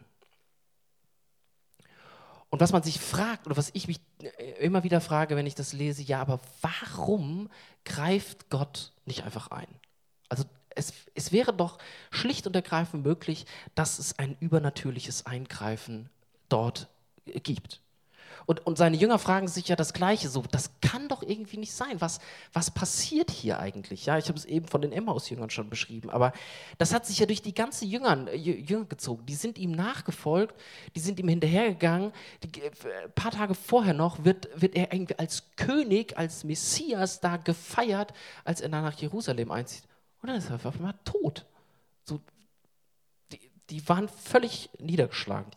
Und 2.50 2.62
was 2.62 2.72
man 2.72 2.84
sich 2.84 3.02
fragt, 3.02 3.48
oder 3.48 3.58
was 3.58 3.72
ich 3.74 3.88
mich 3.90 4.00
äh, 4.22 4.64
immer 4.64 4.84
wieder 4.84 5.02
frage, 5.02 5.36
wenn 5.36 5.48
ich 5.48 5.56
das 5.56 5.74
lese, 5.74 6.02
ja, 6.02 6.22
aber 6.22 6.40
warum 6.62 7.50
greift 7.84 8.50
Gott 8.50 8.94
nicht 9.06 9.26
einfach 9.26 9.52
ein? 9.52 9.68
Also 10.30 10.46
es, 10.70 10.94
es 11.14 11.34
wäre 11.34 11.54
doch 11.54 11.78
schlicht 12.12 12.48
und 12.48 12.56
ergreifend 12.56 13.04
möglich, 13.04 13.46
dass 13.76 14.00
es 14.00 14.18
ein 14.18 14.38
übernatürliches 14.40 15.26
Eingreifen 15.26 16.10
dort 16.48 16.88
gibt. 17.26 17.82
Und, 18.46 18.66
und 18.66 18.78
seine 18.78 18.96
Jünger 18.96 19.18
fragen 19.18 19.48
sich 19.48 19.68
ja 19.68 19.76
das 19.76 19.94
Gleiche, 19.94 20.30
so, 20.30 20.44
das 20.52 20.72
kann 20.82 21.08
doch 21.10 21.24
irgendwie 21.24 21.58
nicht 21.58 21.74
sein. 21.74 22.00
Was, 22.00 22.20
was 22.54 22.70
passiert 22.72 23.32
hier 23.32 23.60
eigentlich? 23.60 24.06
Ja, 24.06 24.18
ich 24.18 24.28
habe 24.28 24.38
es 24.38 24.46
eben 24.46 24.68
von 24.68 24.82
den 24.82 24.92
Emmaus-Jüngern 24.92 25.50
schon 25.50 25.70
beschrieben, 25.70 26.10
aber 26.10 26.32
das 26.78 26.94
hat 26.94 27.06
sich 27.06 27.20
ja 27.20 27.26
durch 27.26 27.42
die 27.42 27.56
ganze 27.56 27.86
Jüngern, 27.86 28.30
Jünger 28.34 28.86
gezogen. 28.86 29.26
Die 29.26 29.36
sind 29.36 29.58
ihm 29.58 29.72
nachgefolgt, 29.72 30.56
die 30.96 31.00
sind 31.00 31.20
ihm 31.20 31.28
hinterhergegangen. 31.28 32.12
Äh, 32.42 33.06
ein 33.06 33.12
paar 33.14 33.32
Tage 33.32 33.56
vorher 33.56 33.94
noch 33.94 34.24
wird, 34.24 34.50
wird 34.62 34.76
er 34.76 34.94
irgendwie 34.94 35.18
als 35.18 35.44
König, 35.56 36.18
als 36.18 36.44
Messias 36.44 37.20
da 37.20 37.38
gefeiert, 37.38 38.14
als 38.44 38.62
er 38.62 38.70
nach 38.70 38.94
Jerusalem 38.94 39.52
einzieht. 39.52 39.84
Und 40.22 40.30
dann 40.30 40.38
ist 40.38 40.50
er 40.50 40.56
auf 40.56 40.76
einmal 40.76 40.96
tot. 41.04 41.46
So, 42.04 42.22
die, 43.32 43.40
die 43.70 43.90
waren 43.90 44.08
völlig 44.08 44.70
niedergeschlagen 44.80 45.52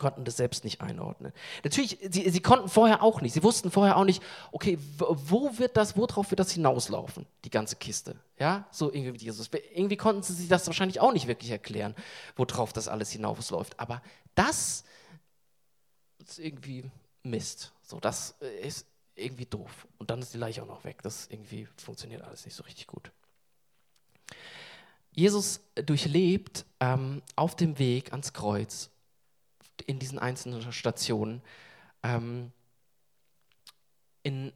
konnten 0.00 0.24
das 0.24 0.36
selbst 0.36 0.64
nicht 0.64 0.80
einordnen. 0.80 1.32
Natürlich, 1.62 1.98
sie, 2.10 2.28
sie 2.28 2.40
konnten 2.42 2.68
vorher 2.68 3.04
auch 3.04 3.20
nicht. 3.20 3.34
Sie 3.34 3.44
wussten 3.44 3.70
vorher 3.70 3.96
auch 3.96 4.04
nicht, 4.04 4.20
okay, 4.50 4.76
wo 4.98 5.56
wird 5.58 5.76
das, 5.76 5.96
worauf 5.96 6.30
wird 6.30 6.40
das 6.40 6.50
hinauslaufen, 6.50 7.26
die 7.44 7.50
ganze 7.50 7.76
Kiste? 7.76 8.16
Ja, 8.38 8.66
so 8.72 8.90
irgendwie 8.90 9.12
mit 9.12 9.22
Jesus. 9.22 9.48
Irgendwie 9.72 9.96
konnten 9.96 10.22
sie 10.22 10.32
sich 10.32 10.48
das 10.48 10.66
wahrscheinlich 10.66 11.00
auch 11.00 11.12
nicht 11.12 11.28
wirklich 11.28 11.52
erklären, 11.52 11.94
worauf 12.34 12.72
das 12.72 12.88
alles 12.88 13.12
hinausläuft. 13.12 13.78
Aber 13.78 14.02
das 14.34 14.82
ist 16.18 16.40
irgendwie 16.40 16.90
Mist. 17.22 17.72
So, 17.82 18.00
das 18.00 18.34
ist 18.62 18.86
irgendwie 19.14 19.46
doof. 19.46 19.86
Und 19.98 20.10
dann 20.10 20.20
ist 20.20 20.34
die 20.34 20.38
Leiche 20.38 20.62
auch 20.62 20.66
noch 20.66 20.84
weg. 20.84 21.02
Das 21.02 21.28
irgendwie 21.30 21.68
funktioniert 21.76 22.22
alles 22.22 22.44
nicht 22.44 22.54
so 22.54 22.64
richtig 22.64 22.86
gut. 22.86 23.12
Jesus 25.12 25.60
durchlebt 25.74 26.64
ähm, 26.78 27.22
auf 27.36 27.56
dem 27.56 27.78
Weg 27.78 28.12
ans 28.12 28.32
Kreuz 28.32 28.89
in 29.82 29.98
diesen 29.98 30.18
einzelnen 30.18 30.72
Stationen 30.72 31.42
ähm, 32.02 32.52
in 34.22 34.52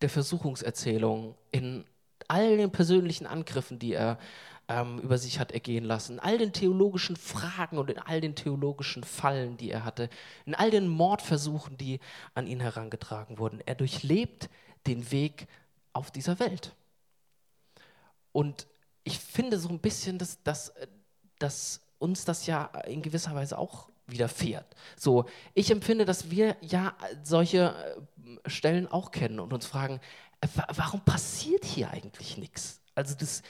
der 0.00 0.10
Versuchungserzählung, 0.10 1.34
in 1.50 1.84
all 2.28 2.56
den 2.56 2.70
persönlichen 2.70 3.26
Angriffen, 3.26 3.78
die 3.78 3.94
er 3.94 4.18
ähm, 4.68 4.98
über 4.98 5.18
sich 5.18 5.38
hat 5.38 5.52
ergehen 5.52 5.84
lassen, 5.84 6.14
in 6.14 6.20
all 6.20 6.38
den 6.38 6.52
theologischen 6.52 7.16
Fragen 7.16 7.78
und 7.78 7.90
in 7.90 7.98
all 7.98 8.20
den 8.20 8.34
theologischen 8.34 9.04
Fallen, 9.04 9.56
die 9.56 9.70
er 9.70 9.84
hatte, 9.84 10.08
in 10.46 10.54
all 10.54 10.70
den 10.70 10.88
Mordversuchen, 10.88 11.76
die 11.76 12.00
an 12.34 12.46
ihn 12.46 12.60
herangetragen 12.60 13.38
wurden. 13.38 13.60
Er 13.66 13.74
durchlebt 13.74 14.48
den 14.86 15.10
Weg 15.10 15.46
auf 15.92 16.10
dieser 16.10 16.38
Welt. 16.38 16.74
Und 18.32 18.66
ich 19.04 19.18
finde 19.18 19.58
so 19.58 19.68
ein 19.68 19.78
bisschen, 19.78 20.18
dass, 20.18 20.42
dass, 20.42 20.72
dass 21.38 21.80
uns 21.98 22.24
das 22.24 22.46
ja 22.46 22.64
in 22.86 23.02
gewisser 23.02 23.34
Weise 23.34 23.58
auch 23.58 23.88
widerfährt. 24.06 24.74
So, 24.96 25.24
ich 25.54 25.70
empfinde, 25.70 26.04
dass 26.04 26.30
wir 26.30 26.56
ja 26.60 26.94
solche 27.22 27.74
äh, 28.44 28.50
Stellen 28.50 28.86
auch 28.86 29.10
kennen 29.10 29.40
und 29.40 29.52
uns 29.52 29.66
fragen, 29.66 30.00
äh, 30.40 30.48
warum 30.74 31.00
passiert 31.00 31.64
hier 31.64 31.90
eigentlich 31.90 32.36
nichts? 32.36 32.80
Also 32.94 33.14
das, 33.18 33.42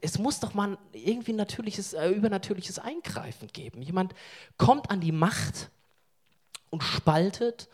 es 0.00 0.18
muss 0.18 0.40
doch 0.40 0.54
mal 0.54 0.78
irgendwie 0.92 1.32
natürliches, 1.32 1.92
äh, 1.92 2.08
übernatürliches 2.08 2.78
Eingreifen 2.78 3.48
geben. 3.48 3.82
Jemand 3.82 4.14
kommt 4.56 4.90
an 4.90 5.00
die 5.00 5.12
Macht 5.12 5.70
und 6.70 6.82
spaltet, 6.82 7.68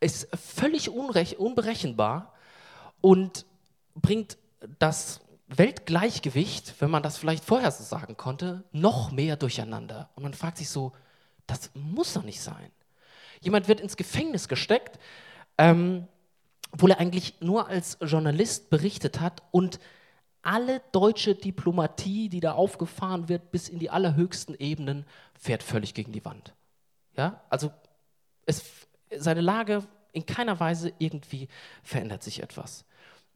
ist 0.00 0.28
völlig 0.36 0.90
unberechenbar 0.90 2.34
und 3.00 3.46
bringt 3.94 4.36
das 4.78 5.20
Weltgleichgewicht, 5.46 6.74
wenn 6.80 6.90
man 6.90 7.02
das 7.02 7.16
vielleicht 7.16 7.44
vorher 7.44 7.70
so 7.70 7.84
sagen 7.84 8.16
konnte, 8.16 8.64
noch 8.72 9.12
mehr 9.12 9.36
durcheinander. 9.36 10.10
Und 10.14 10.22
man 10.22 10.34
fragt 10.34 10.58
sich 10.58 10.68
so, 10.68 10.92
das 11.46 11.70
muss 11.74 12.14
doch 12.14 12.22
nicht 12.22 12.40
sein. 12.40 12.70
Jemand 13.40 13.68
wird 13.68 13.80
ins 13.80 13.96
Gefängnis 13.96 14.48
gesteckt, 14.48 14.98
ähm, 15.58 16.06
obwohl 16.72 16.90
er 16.90 16.98
eigentlich 16.98 17.40
nur 17.40 17.68
als 17.68 17.98
Journalist 18.00 18.70
berichtet 18.70 19.20
hat 19.20 19.42
und 19.50 19.78
alle 20.42 20.82
deutsche 20.92 21.34
Diplomatie, 21.34 22.28
die 22.28 22.40
da 22.40 22.52
aufgefahren 22.52 23.28
wird, 23.28 23.50
bis 23.50 23.68
in 23.68 23.78
die 23.78 23.90
allerhöchsten 23.90 24.54
Ebenen, 24.58 25.06
fährt 25.38 25.62
völlig 25.62 25.94
gegen 25.94 26.12
die 26.12 26.24
Wand. 26.24 26.54
Ja, 27.16 27.42
also 27.48 27.72
es, 28.44 28.64
seine 29.16 29.40
Lage 29.40 29.84
in 30.12 30.26
keiner 30.26 30.60
Weise 30.60 30.92
irgendwie 30.98 31.48
verändert 31.82 32.22
sich 32.22 32.42
etwas. 32.42 32.84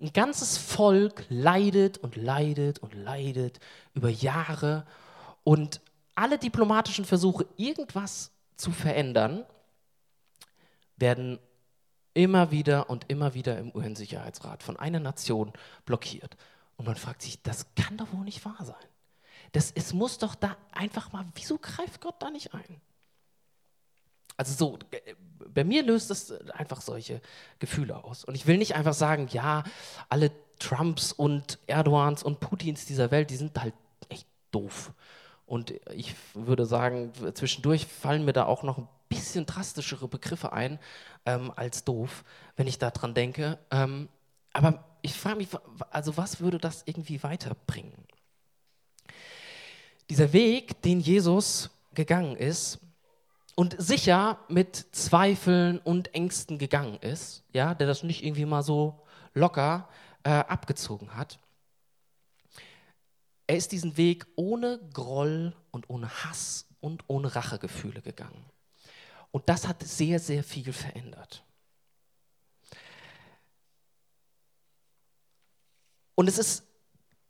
Ein 0.01 0.13
ganzes 0.13 0.59
Volk 0.59 1.25
leidet 1.29 1.99
und 1.99 2.17
leidet 2.17 2.79
und 2.79 2.95
leidet 2.95 3.59
über 3.95 4.09
Jahre 4.09 4.87
und 5.45 5.81
alle 6.19 6.37
diplomatischen 6.37 7.05
Versuche, 7.05 7.47
irgendwas 7.57 8.33
zu 8.57 8.73
verändern, 8.73 9.47
werden 10.97 11.39
immer 12.13 12.51
wieder 12.51 12.91
und 12.91 13.09
immer 13.09 13.35
wieder 13.35 13.57
im 13.57 13.73
UN-Sicherheitsrat 13.73 14.65
von 14.65 14.77
einer 14.77 14.99
Nation 14.99 15.53
blockiert. 15.85 16.37
Und 16.77 16.87
man 16.87 16.97
fragt 16.97 17.23
sich, 17.23 17.41
das 17.43 17.67
kann 17.77 17.97
doch 17.97 18.13
wohl 18.13 18.25
nicht 18.25 18.45
wahr 18.45 18.59
sein. 18.65 18.75
Das, 19.53 19.71
es 19.71 19.93
muss 19.93 20.19
doch 20.19 20.35
da 20.35 20.57
einfach 20.73 21.13
mal, 21.13 21.25
wieso 21.37 21.57
greift 21.57 22.01
Gott 22.01 22.21
da 22.21 22.31
nicht 22.31 22.53
ein? 22.53 22.81
Also 24.37 24.55
so, 24.55 24.79
äh, 24.91 25.15
bei 25.55 25.63
mir 25.63 25.85
löst 25.85 26.11
es 26.11 26.33
einfach 26.51 26.81
solche 26.81 27.21
Gefühle 27.61 28.03
aus. 28.03 28.25
Und 28.25 28.35
ich 28.35 28.49
will 28.49 28.59
nicht 28.59 28.75
einfach 28.75 28.95
sagen, 28.95 29.29
ja, 29.31 29.63
alle 30.09 30.33
Trumps 30.59 31.13
und 31.13 31.61
Erdogans 31.69 32.25
und 32.25 32.41
Putins 32.41 32.87
dieser 32.87 33.13
Welt, 33.13 33.31
die 33.31 33.37
sind 33.37 33.57
halt 33.61 33.75
echt 34.09 34.27
doof. 34.51 34.93
Und 35.49 35.73
ich 35.95 36.15
würde 36.35 36.67
sagen, 36.67 37.11
zwischendurch 37.33 37.87
fallen 37.87 38.25
mir 38.25 38.35
da 38.35 38.45
auch 38.45 38.63
noch 38.63 38.77
ein 38.77 38.89
bisschen 39.09 39.47
drastischere 39.47 40.07
Begriffe 40.07 40.53
ein 40.53 40.79
ähm, 41.25 41.51
als 41.57 41.85
doof, 41.85 42.23
wenn 42.57 42.67
ich 42.67 42.79
daran 42.79 43.15
denke. 43.15 43.59
Ähm, 43.71 44.09
aber 44.53 44.85
ich 45.01 45.15
frage 45.15 45.37
mich, 45.37 45.49
also 45.91 46.17
was 46.19 46.41
würde 46.41 46.59
das 46.59 46.83
irgendwie 46.85 47.23
weiterbringen? 47.23 48.05
Dieser 50.11 50.33
Weg, 50.35 50.83
den 50.83 51.01
Jesus 51.01 51.71
gegangen 51.95 52.37
ist 52.37 52.79
und 53.55 53.75
sicher 53.79 54.39
mit 54.49 54.87
Zweifeln 54.93 55.79
und 55.79 56.15
Ängsten 56.15 56.59
gegangen 56.59 56.99
ist, 57.01 57.43
ja, 57.53 57.75
der 57.75 57.87
das 57.87 58.03
nicht 58.03 58.23
irgendwie 58.23 58.45
mal 58.45 58.63
so 58.63 59.01
locker 59.35 59.89
äh, 60.25 60.31
abgezogen 60.31 61.17
hat. 61.17 61.39
Er 63.49 63.57
ist 63.57 63.73
diesen 63.73 63.97
Weg 63.97 64.27
ohne 64.37 64.79
Groll 64.93 65.57
und 65.71 65.89
ohne 65.89 66.09
Hass 66.23 66.67
und 66.81 67.03
ohne 67.09 67.35
Rachegefühle 67.35 68.03
gegangen. 68.03 68.45
Und 69.31 69.49
das 69.49 69.67
hat 69.67 69.83
sehr, 69.83 70.21
sehr 70.21 70.45
viel 70.45 70.73
verändert. 70.73 71.43
Und 76.15 76.29
es 76.29 76.37
ist 76.37 76.65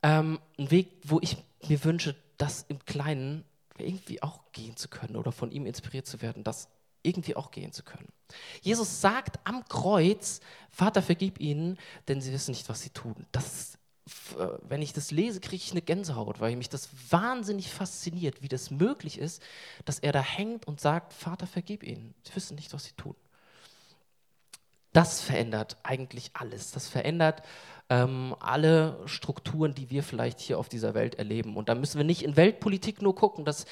ähm, 0.02 0.40
ein 0.58 0.70
Weg, 0.70 0.88
wo 1.04 1.20
ich 1.20 1.36
mir 1.68 1.82
wünsche, 1.84 2.16
das 2.36 2.64
im 2.68 2.84
Kleinen 2.84 3.44
irgendwie 3.76 4.20
auch 4.20 4.50
gehen 4.50 4.76
zu 4.76 4.88
können 4.88 5.14
oder 5.14 5.30
von 5.30 5.52
ihm 5.52 5.66
inspiriert 5.66 6.06
zu 6.06 6.20
werden, 6.20 6.42
das 6.42 6.68
irgendwie 7.02 7.36
auch 7.36 7.52
gehen 7.52 7.72
zu 7.72 7.84
können. 7.84 8.08
Jesus 8.60 9.00
sagt 9.00 9.38
am 9.44 9.64
Kreuz, 9.68 10.40
Vater, 10.70 11.00
vergib 11.00 11.40
ihnen, 11.40 11.78
denn 12.08 12.20
sie 12.20 12.32
wissen 12.32 12.50
nicht, 12.50 12.68
was 12.68 12.80
sie 12.80 12.90
tun. 12.90 13.26
Das, 13.30 13.74
äh, 13.74 13.77
wenn 14.62 14.82
ich 14.82 14.92
das 14.92 15.10
lese, 15.10 15.40
kriege 15.40 15.62
ich 15.62 15.70
eine 15.72 15.82
Gänsehaut, 15.82 16.40
weil 16.40 16.56
mich 16.56 16.68
das 16.68 16.88
wahnsinnig 17.10 17.70
fasziniert, 17.70 18.42
wie 18.42 18.48
das 18.48 18.70
möglich 18.70 19.18
ist, 19.18 19.42
dass 19.84 19.98
er 19.98 20.12
da 20.12 20.22
hängt 20.22 20.66
und 20.66 20.80
sagt, 20.80 21.12
Vater, 21.12 21.46
vergib 21.46 21.82
ihnen. 21.82 22.14
Sie 22.22 22.34
wissen 22.34 22.54
nicht, 22.54 22.72
was 22.72 22.84
sie 22.84 22.92
tun. 22.92 23.16
Das 24.92 25.20
verändert 25.20 25.76
eigentlich 25.82 26.30
alles. 26.32 26.70
Das 26.70 26.88
verändert 26.88 27.42
ähm, 27.90 28.34
alle 28.40 28.98
Strukturen, 29.06 29.74
die 29.74 29.90
wir 29.90 30.02
vielleicht 30.02 30.40
hier 30.40 30.58
auf 30.58 30.68
dieser 30.68 30.94
Welt 30.94 31.16
erleben. 31.16 31.56
Und 31.56 31.68
da 31.68 31.74
müssen 31.74 31.98
wir 31.98 32.04
nicht 32.04 32.22
in 32.22 32.36
Weltpolitik 32.36 33.02
nur 33.02 33.14
gucken. 33.14 33.44
Das, 33.44 33.66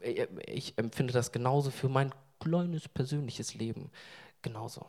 äh, 0.00 0.26
ich 0.46 0.76
empfinde 0.76 1.12
das 1.12 1.32
genauso 1.32 1.70
für 1.70 1.88
mein 1.88 2.12
kleines 2.40 2.88
persönliches 2.88 3.54
Leben 3.54 3.90
genauso. 4.42 4.86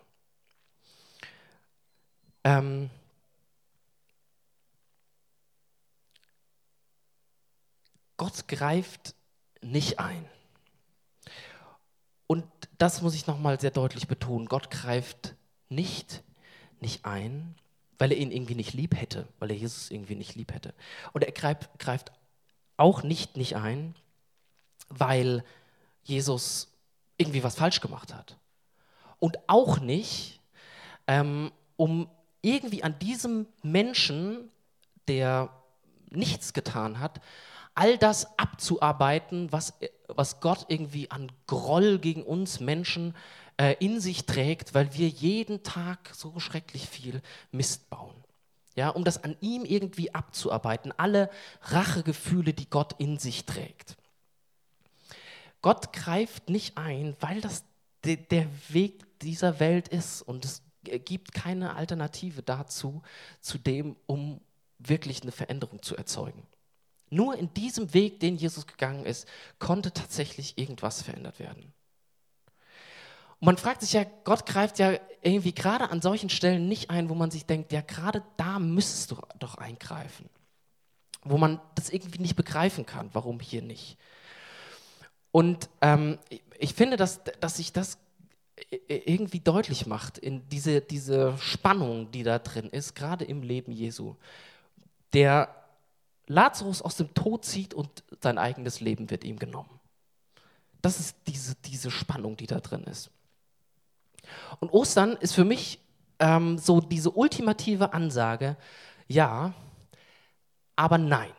Ähm, 2.44 2.90
Gott 8.22 8.48
greift 8.48 9.16
nicht 9.62 10.00
ein. 10.00 10.24
Und 12.28 12.46
das 12.78 13.02
muss 13.02 13.16
ich 13.16 13.26
nochmal 13.26 13.60
sehr 13.60 13.72
deutlich 13.72 14.08
betonen. 14.08 14.46
Gott 14.46 14.70
greift 14.70 15.34
nicht, 15.70 16.22
nicht 16.80 17.04
ein, 17.04 17.56
weil 17.98 18.12
er 18.12 18.20
ihn 18.20 18.32
irgendwie 18.32 18.54
nicht 18.54 18.74
lieb 18.74 18.96
hätte, 18.96 19.28
weil 19.40 19.50
er 19.50 19.58
Jesus 19.58 19.90
irgendwie 19.90 20.14
nicht 20.14 20.36
lieb 20.36 20.54
hätte. 20.54 20.76
Und 21.14 21.24
er 21.24 21.32
greift, 21.32 21.68
greift 21.80 22.12
auch 22.78 23.02
nicht 23.02 23.38
nicht 23.38 23.56
ein, 23.56 23.96
weil 24.88 25.44
Jesus 26.04 26.72
irgendwie 27.18 27.44
was 27.44 27.56
falsch 27.56 27.82
gemacht 27.82 28.14
hat. 28.14 28.38
Und 29.18 29.40
auch 29.48 29.80
nicht, 29.80 30.42
ähm, 31.08 31.52
um 31.76 32.08
irgendwie 32.44 32.84
an 32.84 33.00
diesem 33.00 33.48
Menschen, 33.64 34.52
der 35.08 35.50
nichts 36.12 36.54
getan 36.54 37.00
hat, 37.00 37.20
all 37.82 37.98
das 37.98 38.38
abzuarbeiten, 38.38 39.52
was, 39.52 39.74
was 40.08 40.40
Gott 40.40 40.68
irgendwie 40.68 41.10
an 41.10 41.32
Groll 41.48 41.98
gegen 41.98 42.22
uns 42.22 42.60
Menschen 42.60 43.16
äh, 43.58 43.76
in 43.80 44.00
sich 44.00 44.28
trägt, 44.28 44.76
weil 44.76 44.94
wir 44.94 45.08
jeden 45.08 45.64
Tag 45.64 46.12
so 46.14 46.40
schrecklich 46.40 46.88
viel 46.88 47.24
Mist 47.52 47.90
bauen. 47.90 48.14
Ja, 48.76 48.90
um 48.90 49.04
das 49.04 49.24
an 49.24 49.36
ihm 49.42 49.66
irgendwie 49.66 50.14
abzuarbeiten, 50.14 50.94
alle 50.96 51.32
Rachegefühle, 51.64 52.54
die 52.54 52.70
Gott 52.70 52.94
in 53.00 53.18
sich 53.18 53.46
trägt. 53.46 53.98
Gott 55.64 55.92
greift 55.92 56.52
nicht 56.52 56.78
ein, 56.78 57.16
weil 57.20 57.42
das 57.42 57.64
de, 58.06 58.16
der 58.16 58.46
Weg 58.70 59.20
dieser 59.22 59.60
Welt 59.60 59.88
ist 59.88 60.22
und 60.22 60.46
es 60.46 60.62
gibt 60.84 61.34
keine 61.34 61.76
Alternative 61.76 62.44
dazu, 62.44 63.02
zu 63.40 63.58
dem, 63.58 63.96
um 64.06 64.40
wirklich 64.78 65.24
eine 65.24 65.32
Veränderung 65.32 65.82
zu 65.82 65.98
erzeugen. 65.98 66.46
Nur 67.12 67.36
in 67.38 67.54
diesem 67.54 67.94
Weg, 67.94 68.22
den 68.22 68.38
Jesus 68.38 68.66
gegangen 68.66 69.06
ist, 69.06 69.28
konnte 69.60 69.92
tatsächlich 69.92 70.58
irgendwas 70.58 71.04
verändert 71.04 71.40
werden. 71.40 71.74
Und 73.40 73.46
man 73.46 73.58
fragt 73.58 73.82
sich 73.82 73.92
ja, 73.94 74.06
Gott 74.24 74.46
greift 74.46 74.80
ja 74.80 74.94
irgendwie 75.22 75.54
gerade 75.54 75.90
an 75.90 76.02
solchen 76.02 76.30
Stellen 76.30 76.70
nicht 76.70 76.90
ein, 76.90 77.10
wo 77.10 77.14
man 77.14 77.30
sich 77.30 77.46
denkt, 77.46 77.74
ja, 77.74 77.82
gerade 77.82 78.24
da 78.38 78.60
müsstest 78.60 79.12
du 79.12 79.18
doch 79.40 79.56
eingreifen. 79.56 80.30
Wo 81.24 81.38
man 81.38 81.60
das 81.76 81.90
irgendwie 81.90 82.22
nicht 82.22 82.38
begreifen 82.38 82.86
kann, 82.86 83.10
warum 83.12 83.42
hier 83.42 83.62
nicht. 83.62 83.98
Und 85.32 85.70
ähm, 85.82 86.18
ich 86.58 86.74
finde, 86.74 86.96
dass, 86.96 87.22
dass 87.42 87.58
sich 87.58 87.74
das 87.74 87.98
irgendwie 88.88 89.40
deutlich 89.40 89.86
macht 89.86 90.18
in 90.18 90.48
diese, 90.50 90.82
diese 90.82 91.38
Spannung, 91.40 92.12
die 92.12 92.24
da 92.24 92.40
drin 92.40 92.70
ist, 92.70 92.96
gerade 92.96 93.26
im 93.26 93.44
Leben 93.44 93.72
Jesu. 93.72 94.16
Der 95.14 95.61
Lazarus 96.28 96.82
aus 96.82 96.96
dem 96.96 97.14
Tod 97.14 97.46
zieht 97.46 97.74
und 97.74 98.04
sein 98.22 98.38
eigenes 98.38 98.80
Leben 98.80 99.10
wird 99.10 99.24
ihm 99.24 99.40
genommen. 99.40 99.80
Das 100.82 101.00
ist 101.00 101.16
diese, 101.28 101.56
diese 101.66 101.92
Spannung, 101.92 102.38
die 102.38 102.48
da 102.48 102.60
drin 102.60 102.84
ist. 102.84 103.12
Und 104.60 104.72
Ostern 104.72 105.14
ist 105.18 105.34
für 105.34 105.46
mich 105.46 105.80
ähm, 106.20 106.58
so 106.58 106.80
diese 106.82 107.12
ultimative 107.12 107.94
Ansage, 107.94 108.56
ja, 109.08 109.54
aber 110.76 110.98
nein. 110.98 111.32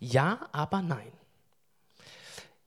Ja, 0.00 0.48
aber 0.52 0.82
nein. 0.82 1.12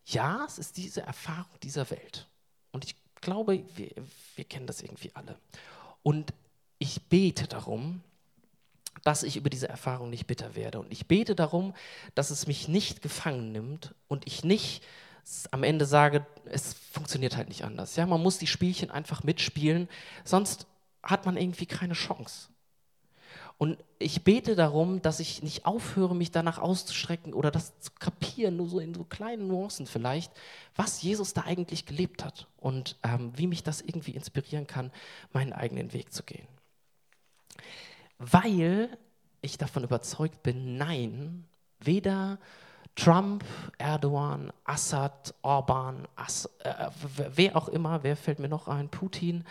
Ja, 0.06 0.46
es 0.46 0.60
ist 0.60 0.78
diese 0.78 1.02
Erfahrung 1.02 1.60
dieser 1.62 1.89
Welt. 1.89 2.28
Und 2.72 2.86
ich 2.86 2.96
glaube, 3.20 3.65
wir, 3.76 3.91
wir 4.36 4.46
kennen 4.46 4.68
das 4.68 4.82
irgendwie 4.82 5.12
alle. 5.15 5.38
Und 6.04 6.34
ich 6.78 7.02
bete 7.04 7.48
darum, 7.48 8.02
dass 9.03 9.23
ich 9.23 9.38
über 9.38 9.49
diese 9.49 9.69
Erfahrung 9.69 10.10
nicht 10.10 10.27
bitter 10.27 10.55
werde. 10.55 10.79
Und 10.79 10.91
ich 10.91 11.08
bete 11.08 11.36
darum, 11.36 11.73
dass 12.15 12.29
es 12.29 12.47
mich 12.47 12.67
nicht 12.67 13.01
gefangen 13.01 13.51
nimmt 13.51 13.93
und 14.08 14.25
ich 14.27 14.43
nicht 14.43 14.84
am 15.51 15.63
Ende 15.63 15.86
sage, 15.86 16.25
es 16.45 16.73
funktioniert 16.91 17.36
halt 17.36 17.49
nicht 17.49 17.63
anders. 17.63 17.95
Ja, 17.95 18.05
man 18.05 18.21
muss 18.21 18.38
die 18.38 18.47
Spielchen 18.47 18.91
einfach 18.91 19.23
mitspielen, 19.23 19.89
sonst 20.23 20.67
hat 21.01 21.25
man 21.25 21.38
irgendwie 21.38 21.65
keine 21.65 21.93
Chance. 21.93 22.49
Und 23.58 23.77
ich 23.99 24.23
bete 24.23 24.55
darum, 24.55 25.01
dass 25.01 25.21
ich 25.21 25.41
nicht 25.41 25.65
aufhöre, 25.65 26.13
mich 26.13 26.31
danach 26.31 26.58
auszustrecken 26.58 27.34
oder 27.34 27.51
das 27.51 27.79
zu 27.79 27.91
kapieren, 27.97 28.58
nur 28.58 28.67
so 28.67 28.79
in 28.79 28.93
so 28.93 29.05
kleinen 29.05 29.47
Nuancen 29.47 29.88
vielleicht, 29.88 30.31
was 30.75 31.01
Jesus 31.01 31.34
da 31.34 31.41
eigentlich 31.41 31.86
gelebt 31.86 32.25
hat 32.25 32.47
und 32.58 32.97
ähm, 33.03 33.31
wie 33.36 33.47
mich 33.47 33.63
das 33.63 33.79
irgendwie 33.79 34.12
inspirieren 34.12 34.67
kann, 34.67 34.91
meinen 35.31 35.53
eigenen 35.53 35.93
Weg 35.93 36.12
zu 36.12 36.23
gehen. 36.23 36.47
Weil 38.17 38.97
ich 39.41 39.58
davon 39.58 39.84
überzeugt 39.84 40.43
bin, 40.43 40.78
nein, 40.78 41.45
weder 41.80 42.39
Trump, 42.95 43.43
Erdogan, 43.78 44.51
Assad, 44.63 45.34
Orban, 45.41 46.08
Ass, 46.15 46.49
äh, 46.63 46.89
wer 47.34 47.56
auch 47.56 47.67
immer, 47.67 48.04
wer 48.04 48.15
fällt 48.15 48.39
mir 48.39 48.47
noch 48.47 48.67
ein, 48.67 48.89
Putin, 48.89 49.43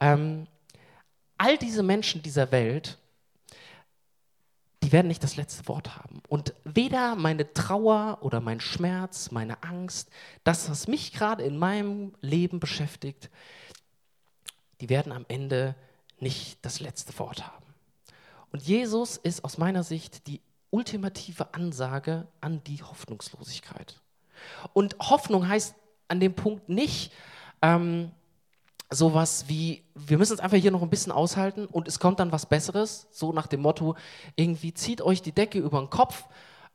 ähm, 0.00 0.46
all 1.36 1.58
diese 1.58 1.82
Menschen 1.82 2.22
dieser 2.22 2.52
Welt, 2.52 2.98
die 4.82 4.92
werden 4.92 5.08
nicht 5.08 5.24
das 5.24 5.36
letzte 5.36 5.66
Wort 5.66 5.96
haben. 5.96 6.22
Und 6.28 6.54
weder 6.64 7.16
meine 7.16 7.52
Trauer 7.52 8.18
oder 8.20 8.40
mein 8.40 8.60
Schmerz, 8.60 9.30
meine 9.30 9.62
Angst, 9.62 10.10
das, 10.44 10.70
was 10.70 10.86
mich 10.86 11.12
gerade 11.12 11.42
in 11.42 11.58
meinem 11.58 12.14
Leben 12.20 12.60
beschäftigt, 12.60 13.30
die 14.80 14.88
werden 14.88 15.10
am 15.10 15.24
Ende 15.28 15.74
nicht 16.20 16.64
das 16.64 16.80
letzte 16.80 17.18
Wort 17.18 17.46
haben. 17.46 17.63
Und 18.54 18.62
Jesus 18.62 19.16
ist 19.16 19.42
aus 19.42 19.58
meiner 19.58 19.82
Sicht 19.82 20.28
die 20.28 20.40
ultimative 20.70 21.54
Ansage 21.54 22.28
an 22.40 22.62
die 22.62 22.80
Hoffnungslosigkeit. 22.84 24.00
Und 24.72 24.96
Hoffnung 25.00 25.48
heißt 25.48 25.74
an 26.06 26.20
dem 26.20 26.34
Punkt 26.34 26.68
nicht 26.68 27.12
ähm, 27.62 28.12
sowas 28.90 29.46
wie, 29.48 29.82
wir 29.96 30.18
müssen 30.18 30.34
es 30.34 30.38
einfach 30.38 30.56
hier 30.56 30.70
noch 30.70 30.82
ein 30.82 30.88
bisschen 30.88 31.10
aushalten 31.10 31.66
und 31.66 31.88
es 31.88 31.98
kommt 31.98 32.20
dann 32.20 32.30
was 32.30 32.46
Besseres, 32.46 33.08
so 33.10 33.32
nach 33.32 33.48
dem 33.48 33.60
Motto, 33.60 33.96
irgendwie 34.36 34.72
zieht 34.72 35.02
euch 35.02 35.20
die 35.20 35.32
Decke 35.32 35.58
über 35.58 35.80
den 35.80 35.90
Kopf, 35.90 36.22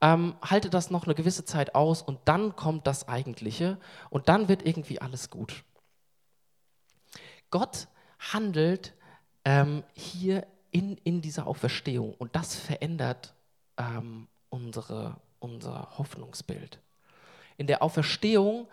ähm, 0.02 0.36
haltet 0.42 0.74
das 0.74 0.92
noch 0.92 1.06
eine 1.06 1.16
gewisse 1.16 1.46
Zeit 1.46 1.76
aus 1.76 2.02
und 2.02 2.20
dann 2.26 2.58
kommt 2.58 2.88
das 2.88 3.08
Eigentliche 3.08 3.78
und 4.10 4.28
dann 4.28 4.50
wird 4.50 4.68
irgendwie 4.68 5.00
alles 5.00 5.30
gut. 5.30 5.64
Gott 7.52 7.88
handelt 8.34 8.94
ähm, 9.46 9.86
hier 9.94 10.46
in, 10.72 10.98
in 10.98 11.22
dieser 11.22 11.48
Auferstehung 11.48 12.14
und 12.16 12.36
das 12.36 12.56
verändert 12.56 13.34
ähm, 13.78 14.28
unsere, 14.50 15.18
unser 15.40 15.98
Hoffnungsbild. 15.98 16.80
In 17.58 17.68
der 17.68 17.82
Auferstehung 17.82 18.68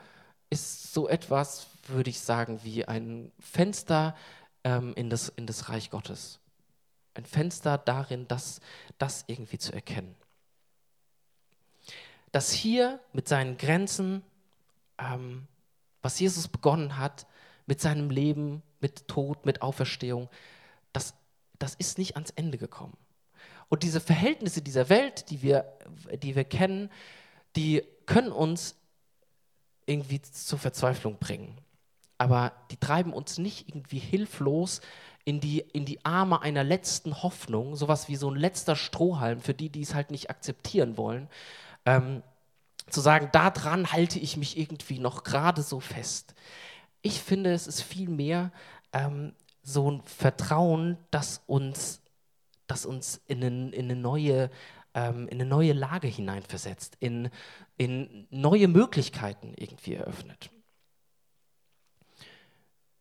ist 0.51 0.93
so 0.93 1.09
etwas, 1.09 1.67
würde 1.89 2.11
ich 2.11 2.21
sagen, 2.21 2.61
wie 2.63 2.85
ein 2.85 3.33
Fenster 3.39 4.15
ähm, 4.65 4.95
in, 4.95 5.11
das, 5.11 5.29
in 5.31 5.47
das 5.47 5.69
Reich 5.69 5.91
Gottes. 5.91 6.41
Ein 7.15 7.25
Fenster 7.25 7.79
darin, 7.79 8.29
das, 8.29 8.61
das 8.99 9.25
irgendwie 9.27 9.59
zu 9.59 9.73
erkennen. 9.73 10.15
Dass 12.31 12.53
hier 12.53 13.01
mit 13.13 13.29
seinen 13.29 13.57
Grenzen, 13.57 14.23
ähm, 14.99 15.47
was 16.03 16.21
Jesus 16.21 16.49
begonnen 16.49 16.99
hat, 16.99 17.27
mit 17.67 17.81
seinem 17.81 18.11
Leben, 18.11 18.63
mit 18.81 19.09
Tod, 19.09 19.47
mit 19.47 19.63
Auferstehung, 19.63 20.29
das, 21.59 21.75
ist 21.75 21.99
nicht 21.99 22.17
ans 22.17 22.31
Ende 22.31 22.59
gekommen. 22.59 22.97
Und 23.69 23.83
diese 23.83 24.01
Verhältnisse 24.01 24.63
dieser 24.63 24.89
Welt, 24.89 25.31
die 25.31 25.43
wir, 25.43 25.65
die 26.23 26.37
wir 26.37 26.45
kennen, 26.45 26.91
die 27.57 27.83
können 28.07 28.31
uns 28.31 28.77
irgendwie 29.87 30.23
zur 30.23 30.59
Verzweiflung 30.59 31.19
bringen. 31.19 31.57
Aber 32.19 32.53
die 32.71 32.77
treiben 32.77 33.13
uns 33.13 33.39
nicht 33.39 33.69
irgendwie 33.69 33.99
hilflos 33.99 34.81
in 35.25 35.41
die, 35.41 35.61
in 35.61 35.85
die 35.85 36.05
Arme 36.05 36.41
einer 36.41 36.65
letzten 36.65 37.23
Hoffnung, 37.23 37.77
sowas 37.77 38.09
wie 38.09 38.17
so 38.17 38.31
ein 38.31 38.37
letzter 38.37 38.77
Strohhalm 38.77 39.41
für 39.41 39.55
die, 39.55 39.69
die 39.69 39.83
es 39.83 39.95
halt 39.95 40.11
nicht 40.11 40.31
akzeptieren 40.31 40.97
wollen. 40.97 41.29
Ähm, 41.85 42.23
zu 42.89 43.01
sagen, 43.01 43.29
daran 43.33 43.93
halte 43.93 44.19
ich 44.19 44.37
mich 44.37 44.57
irgendwie 44.57 44.99
noch 44.99 45.25
gerade 45.25 45.63
so 45.63 45.81
fest. 45.81 46.35
Ich 47.03 47.21
finde, 47.21 47.53
es 47.53 47.67
ist 47.67 47.83
vielmehr 47.83 48.53
ähm, 48.93 49.35
so 49.67 49.91
ein 49.91 50.03
Vertrauen, 50.05 50.97
das 51.11 51.43
uns 51.47 52.01
das 52.67 52.87
uns 52.87 53.21
in, 53.27 53.43
ein, 53.43 53.73
in, 53.73 53.91
eine, 53.91 53.97
neue, 53.97 54.51
ähm, 54.95 55.29
in 55.29 55.41
eine 55.41 55.47
neue 55.47 55.73
Lage 55.73 56.09
hineinversetzt, 56.09 56.97
in, 57.01 57.31
in 57.77 58.27
neue 58.31 58.69
Möglichkeiten 58.69 59.55
irgendwie 59.57 59.95
eröffnet. 59.95 60.51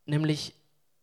Nämlich, 0.06 0.54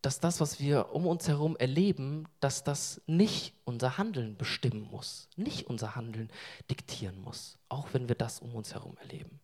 dass 0.01 0.19
das, 0.19 0.39
was 0.39 0.59
wir 0.59 0.93
um 0.93 1.07
uns 1.07 1.27
herum 1.27 1.55
erleben, 1.57 2.25
dass 2.39 2.63
das 2.63 3.01
nicht 3.05 3.53
unser 3.65 3.97
Handeln 3.97 4.37
bestimmen 4.37 4.87
muss, 4.89 5.29
nicht 5.35 5.67
unser 5.67 5.95
Handeln 5.95 6.29
diktieren 6.69 7.19
muss, 7.21 7.57
auch 7.69 7.93
wenn 7.93 8.07
wir 8.07 8.15
das 8.15 8.39
um 8.39 8.55
uns 8.55 8.73
herum 8.73 8.97
erleben. 9.01 9.39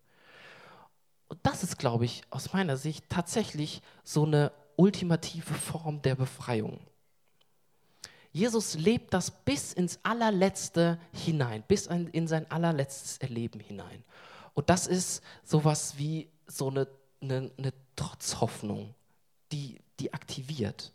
Und 1.27 1.39
das 1.43 1.63
ist, 1.63 1.77
glaube 1.77 2.05
ich, 2.05 2.23
aus 2.29 2.53
meiner 2.53 2.75
Sicht 2.75 3.05
tatsächlich 3.09 3.81
so 4.03 4.25
eine 4.25 4.51
ultimative 4.79 5.53
Form 5.53 6.01
der 6.01 6.15
Befreiung. 6.15 6.79
Jesus 8.31 8.75
lebt 8.75 9.13
das 9.13 9.29
bis 9.29 9.73
ins 9.73 9.99
allerletzte 10.03 10.97
hinein, 11.11 11.63
bis 11.67 11.87
in 11.87 12.27
sein 12.27 12.49
allerletztes 12.49 13.17
Erleben 13.17 13.59
hinein. 13.59 14.05
Und 14.53 14.69
das 14.69 14.87
ist 14.87 15.21
sowas 15.43 15.97
wie 15.97 16.29
so 16.47 16.69
eine, 16.69 16.87
eine, 17.19 17.51
eine 17.57 17.73
Trotzhoffnung, 17.97 18.95
die, 19.51 19.81
die 19.99 20.13
aktiviert. 20.13 20.93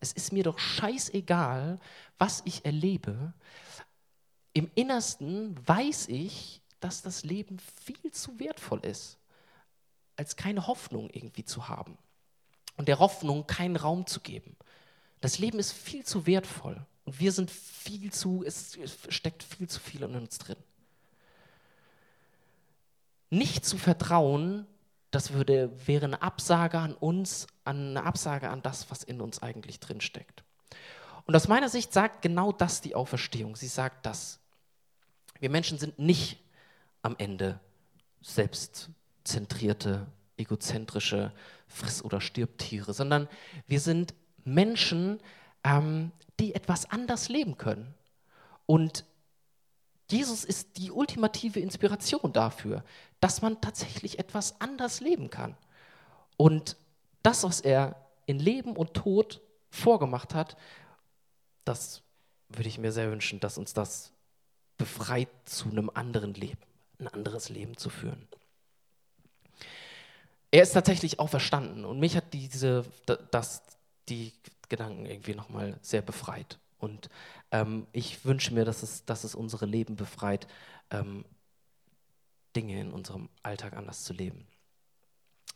Es 0.00 0.12
ist 0.12 0.32
mir 0.32 0.42
doch 0.42 0.58
scheißegal, 0.58 1.78
was 2.18 2.42
ich 2.44 2.64
erlebe. 2.64 3.32
Im 4.54 4.70
Innersten 4.74 5.54
weiß 5.68 6.08
ich, 6.08 6.62
dass 6.80 7.02
das 7.02 7.22
Leben 7.22 7.58
viel 7.84 8.10
zu 8.10 8.40
wertvoll 8.40 8.80
ist, 8.80 9.18
als 10.16 10.34
keine 10.34 10.66
Hoffnung 10.66 11.10
irgendwie 11.10 11.44
zu 11.44 11.68
haben 11.68 11.96
und 12.76 12.88
der 12.88 12.98
Hoffnung 12.98 13.46
keinen 13.46 13.76
Raum 13.76 14.06
zu 14.06 14.20
geben. 14.20 14.56
Das 15.20 15.38
Leben 15.38 15.58
ist 15.58 15.72
viel 15.72 16.04
zu 16.04 16.26
wertvoll 16.26 16.84
und 17.04 17.20
wir 17.20 17.32
sind 17.32 17.50
viel 17.50 18.12
zu, 18.12 18.42
es 18.44 18.78
steckt 19.08 19.42
viel 19.42 19.68
zu 19.68 19.80
viel 19.80 20.02
in 20.02 20.14
uns 20.14 20.38
drin. 20.38 20.56
Nicht 23.30 23.64
zu 23.64 23.78
vertrauen, 23.78 24.66
das 25.10 25.32
würde, 25.32 25.70
wäre 25.86 26.06
eine 26.06 26.22
Absage 26.22 26.78
an 26.78 26.94
uns, 26.94 27.46
eine 27.64 28.02
Absage 28.02 28.50
an 28.50 28.62
das, 28.62 28.90
was 28.90 29.02
in 29.02 29.20
uns 29.20 29.42
eigentlich 29.42 29.80
drin 29.80 30.00
steckt. 30.00 30.44
Und 31.26 31.34
aus 31.34 31.48
meiner 31.48 31.68
Sicht 31.68 31.92
sagt 31.92 32.22
genau 32.22 32.52
das 32.52 32.80
die 32.80 32.94
Auferstehung. 32.94 33.56
Sie 33.56 33.68
sagt 33.68 34.04
das. 34.06 34.40
Wir 35.40 35.50
Menschen 35.50 35.78
sind 35.78 35.98
nicht 35.98 36.38
am 37.02 37.16
Ende 37.18 37.60
selbstzentrierte, 38.20 40.06
egozentrische 40.36 41.32
Friss- 41.74 42.02
oder 42.02 42.20
Stirbtiere, 42.20 42.94
sondern 42.94 43.28
wir 43.66 43.80
sind 43.80 44.14
Menschen, 44.44 45.20
ähm, 45.64 46.12
die 46.40 46.54
etwas 46.54 46.90
anders 46.90 47.28
leben 47.28 47.58
können. 47.58 47.94
Und 48.66 49.04
Jesus 50.10 50.44
ist 50.44 50.76
die 50.76 50.90
ultimative 50.90 51.60
Inspiration 51.60 52.32
dafür, 52.32 52.84
dass 53.20 53.42
man 53.42 53.60
tatsächlich 53.60 54.18
etwas 54.18 54.60
anders 54.60 55.00
leben 55.00 55.30
kann. 55.30 55.56
Und 56.36 56.76
das, 57.22 57.42
was 57.42 57.60
er 57.60 57.96
in 58.26 58.38
Leben 58.38 58.76
und 58.76 58.94
Tod 58.94 59.40
vorgemacht 59.70 60.34
hat, 60.34 60.56
das 61.64 62.02
würde 62.48 62.68
ich 62.68 62.78
mir 62.78 62.92
sehr 62.92 63.10
wünschen, 63.10 63.40
dass 63.40 63.58
uns 63.58 63.72
das 63.72 64.12
befreit 64.76 65.28
zu 65.44 65.70
einem 65.70 65.90
anderen 65.92 66.34
Leben, 66.34 66.60
ein 66.98 67.08
anderes 67.08 67.48
Leben 67.48 67.76
zu 67.76 67.88
führen. 67.88 68.28
Er 70.54 70.62
ist 70.62 70.70
tatsächlich 70.70 71.18
auch 71.18 71.30
verstanden 71.30 71.84
und 71.84 71.98
mich 71.98 72.16
hat 72.16 72.32
diese, 72.32 72.84
das, 73.32 73.60
die 74.08 74.32
Gedanken 74.68 75.04
irgendwie 75.04 75.34
nochmal 75.34 75.76
sehr 75.82 76.00
befreit. 76.00 76.60
Und 76.78 77.08
ähm, 77.50 77.88
ich 77.90 78.24
wünsche 78.24 78.54
mir, 78.54 78.64
dass 78.64 78.84
es, 78.84 79.04
dass 79.04 79.24
es 79.24 79.34
unsere 79.34 79.66
Leben 79.66 79.96
befreit, 79.96 80.46
ähm, 80.92 81.24
Dinge 82.54 82.80
in 82.80 82.92
unserem 82.92 83.30
Alltag 83.42 83.72
anders 83.76 84.04
zu 84.04 84.12
leben. 84.12 84.46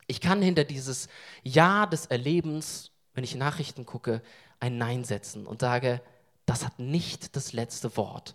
Ich 0.08 0.20
kann 0.20 0.42
hinter 0.42 0.64
dieses 0.64 1.08
Ja 1.44 1.86
des 1.86 2.06
Erlebens, 2.06 2.90
wenn 3.14 3.22
ich 3.22 3.36
Nachrichten 3.36 3.86
gucke, 3.86 4.20
ein 4.58 4.78
Nein 4.78 5.04
setzen 5.04 5.46
und 5.46 5.60
sage, 5.60 6.02
das 6.44 6.64
hat 6.64 6.80
nicht 6.80 7.36
das 7.36 7.52
letzte 7.52 7.96
Wort. 7.96 8.34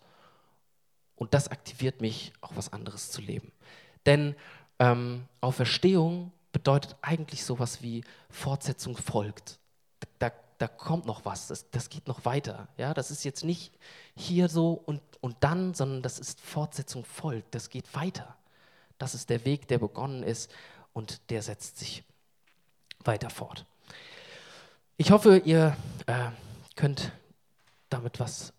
Und 1.18 1.34
das 1.34 1.50
aktiviert 1.50 2.00
mich, 2.00 2.32
auch 2.40 2.56
was 2.56 2.72
anderes 2.72 3.12
zu 3.12 3.20
leben. 3.20 3.52
Denn 4.06 4.34
ähm, 4.80 5.28
Auferstehung 5.42 6.32
bedeutet 6.54 6.96
eigentlich 7.02 7.44
sowas 7.44 7.82
wie 7.82 8.06
Fortsetzung 8.30 8.96
folgt. 8.96 9.60
Da, 10.20 10.32
da 10.60 10.68
kommt 10.70 11.06
noch 11.06 11.26
was, 11.26 11.48
das, 11.48 11.70
das 11.72 11.90
geht 11.90 12.08
noch 12.08 12.24
weiter. 12.24 12.70
Ja, 12.78 12.94
das 12.94 13.12
ist 13.12 13.26
jetzt 13.26 13.44
nicht 13.44 13.74
hier 14.16 14.48
so 14.48 14.72
und, 14.72 15.02
und 15.20 15.36
dann, 15.42 15.74
sondern 15.74 16.02
das 16.02 16.20
ist 16.20 16.40
Fortsetzung 16.40 17.04
folgt, 17.04 17.54
das 17.54 17.70
geht 17.70 17.94
weiter. 17.94 18.38
Das 18.98 19.14
ist 19.14 19.30
der 19.30 19.44
Weg, 19.44 19.68
der 19.68 19.80
begonnen 19.80 20.24
ist 20.24 20.50
und 20.94 21.30
der 21.30 21.42
setzt 21.42 21.80
sich 21.80 22.04
weiter 23.04 23.30
fort. 23.30 23.66
Ich 24.96 25.12
hoffe, 25.12 25.40
ihr 25.40 25.76
äh, 26.06 26.30
könnt 26.76 27.12
damit 27.90 28.20
was 28.20 28.54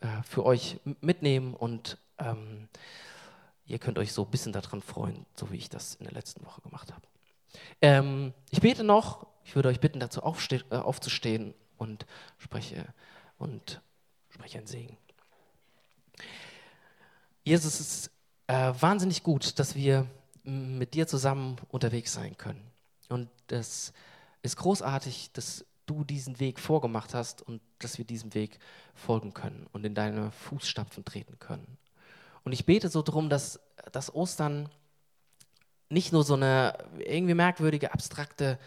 äh, 0.00 0.22
für 0.24 0.44
euch 0.44 0.80
mitnehmen 1.00 1.54
und 1.54 1.96
ähm, 2.18 2.68
ihr 3.66 3.78
könnt 3.78 3.98
euch 3.98 4.12
so 4.12 4.24
ein 4.24 4.30
bisschen 4.30 4.52
daran 4.52 4.82
freuen, 4.82 5.24
so 5.36 5.50
wie 5.52 5.56
ich 5.56 5.68
das 5.68 5.94
in 5.94 6.04
der 6.04 6.12
letzten 6.12 6.44
Woche 6.44 6.60
gemacht 6.60 6.92
habe. 6.92 7.06
Ähm, 7.80 8.32
ich 8.50 8.60
bete 8.60 8.84
noch, 8.84 9.26
ich 9.44 9.54
würde 9.54 9.68
euch 9.68 9.80
bitten, 9.80 10.00
dazu 10.00 10.20
äh, 10.20 10.76
aufzustehen 10.76 11.54
und 11.76 12.06
spreche 12.38 12.86
und 13.38 13.80
spreche 14.28 14.58
einen 14.58 14.66
Segen. 14.66 14.96
Jesus, 17.44 17.80
es 17.80 17.80
ist 17.80 18.10
äh, 18.46 18.72
wahnsinnig 18.80 19.22
gut, 19.22 19.58
dass 19.58 19.74
wir 19.74 20.06
mit 20.44 20.94
dir 20.94 21.06
zusammen 21.06 21.56
unterwegs 21.68 22.12
sein 22.12 22.36
können. 22.36 22.70
Und 23.08 23.28
es 23.48 23.92
ist 24.42 24.56
großartig, 24.56 25.32
dass 25.32 25.64
du 25.86 26.04
diesen 26.04 26.38
Weg 26.38 26.60
vorgemacht 26.60 27.14
hast 27.14 27.42
und 27.42 27.60
dass 27.80 27.98
wir 27.98 28.04
diesem 28.04 28.34
Weg 28.34 28.58
folgen 28.94 29.34
können 29.34 29.66
und 29.72 29.84
in 29.84 29.94
deine 29.94 30.30
Fußstapfen 30.30 31.04
treten 31.04 31.38
können. 31.38 31.78
Und 32.44 32.52
ich 32.52 32.64
bete 32.64 32.88
so 32.88 33.02
darum, 33.02 33.28
dass, 33.28 33.60
dass 33.92 34.14
Ostern 34.14 34.68
nicht 35.90 36.12
nur 36.12 36.24
so 36.24 36.34
eine 36.34 36.78
irgendwie 36.98 37.34
merkwürdige, 37.34 37.92
abstrakte 37.92 38.58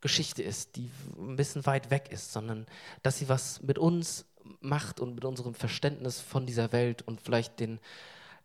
Geschichte 0.00 0.42
ist, 0.42 0.76
die 0.76 0.90
ein 1.18 1.36
bisschen 1.36 1.66
weit 1.66 1.90
weg 1.90 2.08
ist, 2.10 2.32
sondern 2.32 2.66
dass 3.02 3.18
sie 3.18 3.28
was 3.28 3.62
mit 3.62 3.78
uns 3.78 4.26
macht 4.60 5.00
und 5.00 5.14
mit 5.14 5.24
unserem 5.24 5.54
Verständnis 5.54 6.20
von 6.20 6.46
dieser 6.46 6.72
Welt 6.72 7.02
und 7.02 7.20
vielleicht 7.20 7.58
den, 7.58 7.80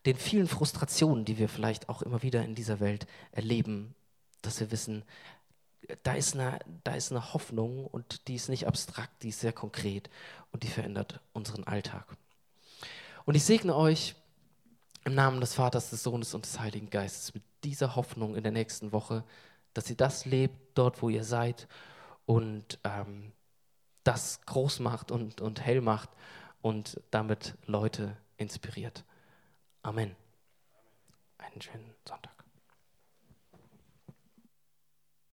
den 0.06 0.16
vielen 0.16 0.48
Frustrationen, 0.48 1.24
die 1.24 1.38
wir 1.38 1.48
vielleicht 1.48 1.88
auch 1.88 2.02
immer 2.02 2.22
wieder 2.22 2.42
in 2.42 2.54
dieser 2.54 2.80
Welt 2.80 3.06
erleben, 3.30 3.94
dass 4.40 4.58
wir 4.58 4.72
wissen, 4.72 5.04
da 6.02 6.14
ist, 6.14 6.34
eine, 6.34 6.58
da 6.84 6.94
ist 6.94 7.10
eine 7.12 7.34
Hoffnung 7.34 7.86
und 7.86 8.28
die 8.28 8.34
ist 8.34 8.48
nicht 8.48 8.66
abstrakt, 8.66 9.22
die 9.22 9.28
ist 9.28 9.40
sehr 9.40 9.52
konkret 9.52 10.10
und 10.52 10.62
die 10.62 10.68
verändert 10.68 11.20
unseren 11.32 11.64
Alltag. 11.64 12.06
Und 13.24 13.34
ich 13.34 13.44
segne 13.44 13.76
euch 13.76 14.14
im 15.04 15.14
Namen 15.14 15.40
des 15.40 15.54
Vaters, 15.54 15.90
des 15.90 16.02
Sohnes 16.02 16.34
und 16.34 16.44
des 16.44 16.60
Heiligen 16.60 16.90
Geistes 16.90 17.34
mit 17.34 17.42
dieser 17.64 17.96
Hoffnung 17.96 18.36
in 18.36 18.42
der 18.42 18.52
nächsten 18.52 18.92
Woche, 18.92 19.24
dass 19.74 19.90
ihr 19.90 19.96
das 19.96 20.24
lebt, 20.24 20.56
dort 20.74 21.02
wo 21.02 21.08
ihr 21.08 21.24
seid 21.24 21.68
und 22.26 22.78
ähm, 22.84 23.32
das 24.04 24.40
groß 24.46 24.80
macht 24.80 25.10
und, 25.10 25.40
und 25.40 25.64
hell 25.64 25.80
macht 25.80 26.10
und 26.60 27.00
damit 27.10 27.54
Leute 27.66 28.16
inspiriert. 28.36 29.04
Amen. 29.82 30.14
Einen 31.38 31.60
schönen 31.60 31.94
Sonntag. 32.06 32.41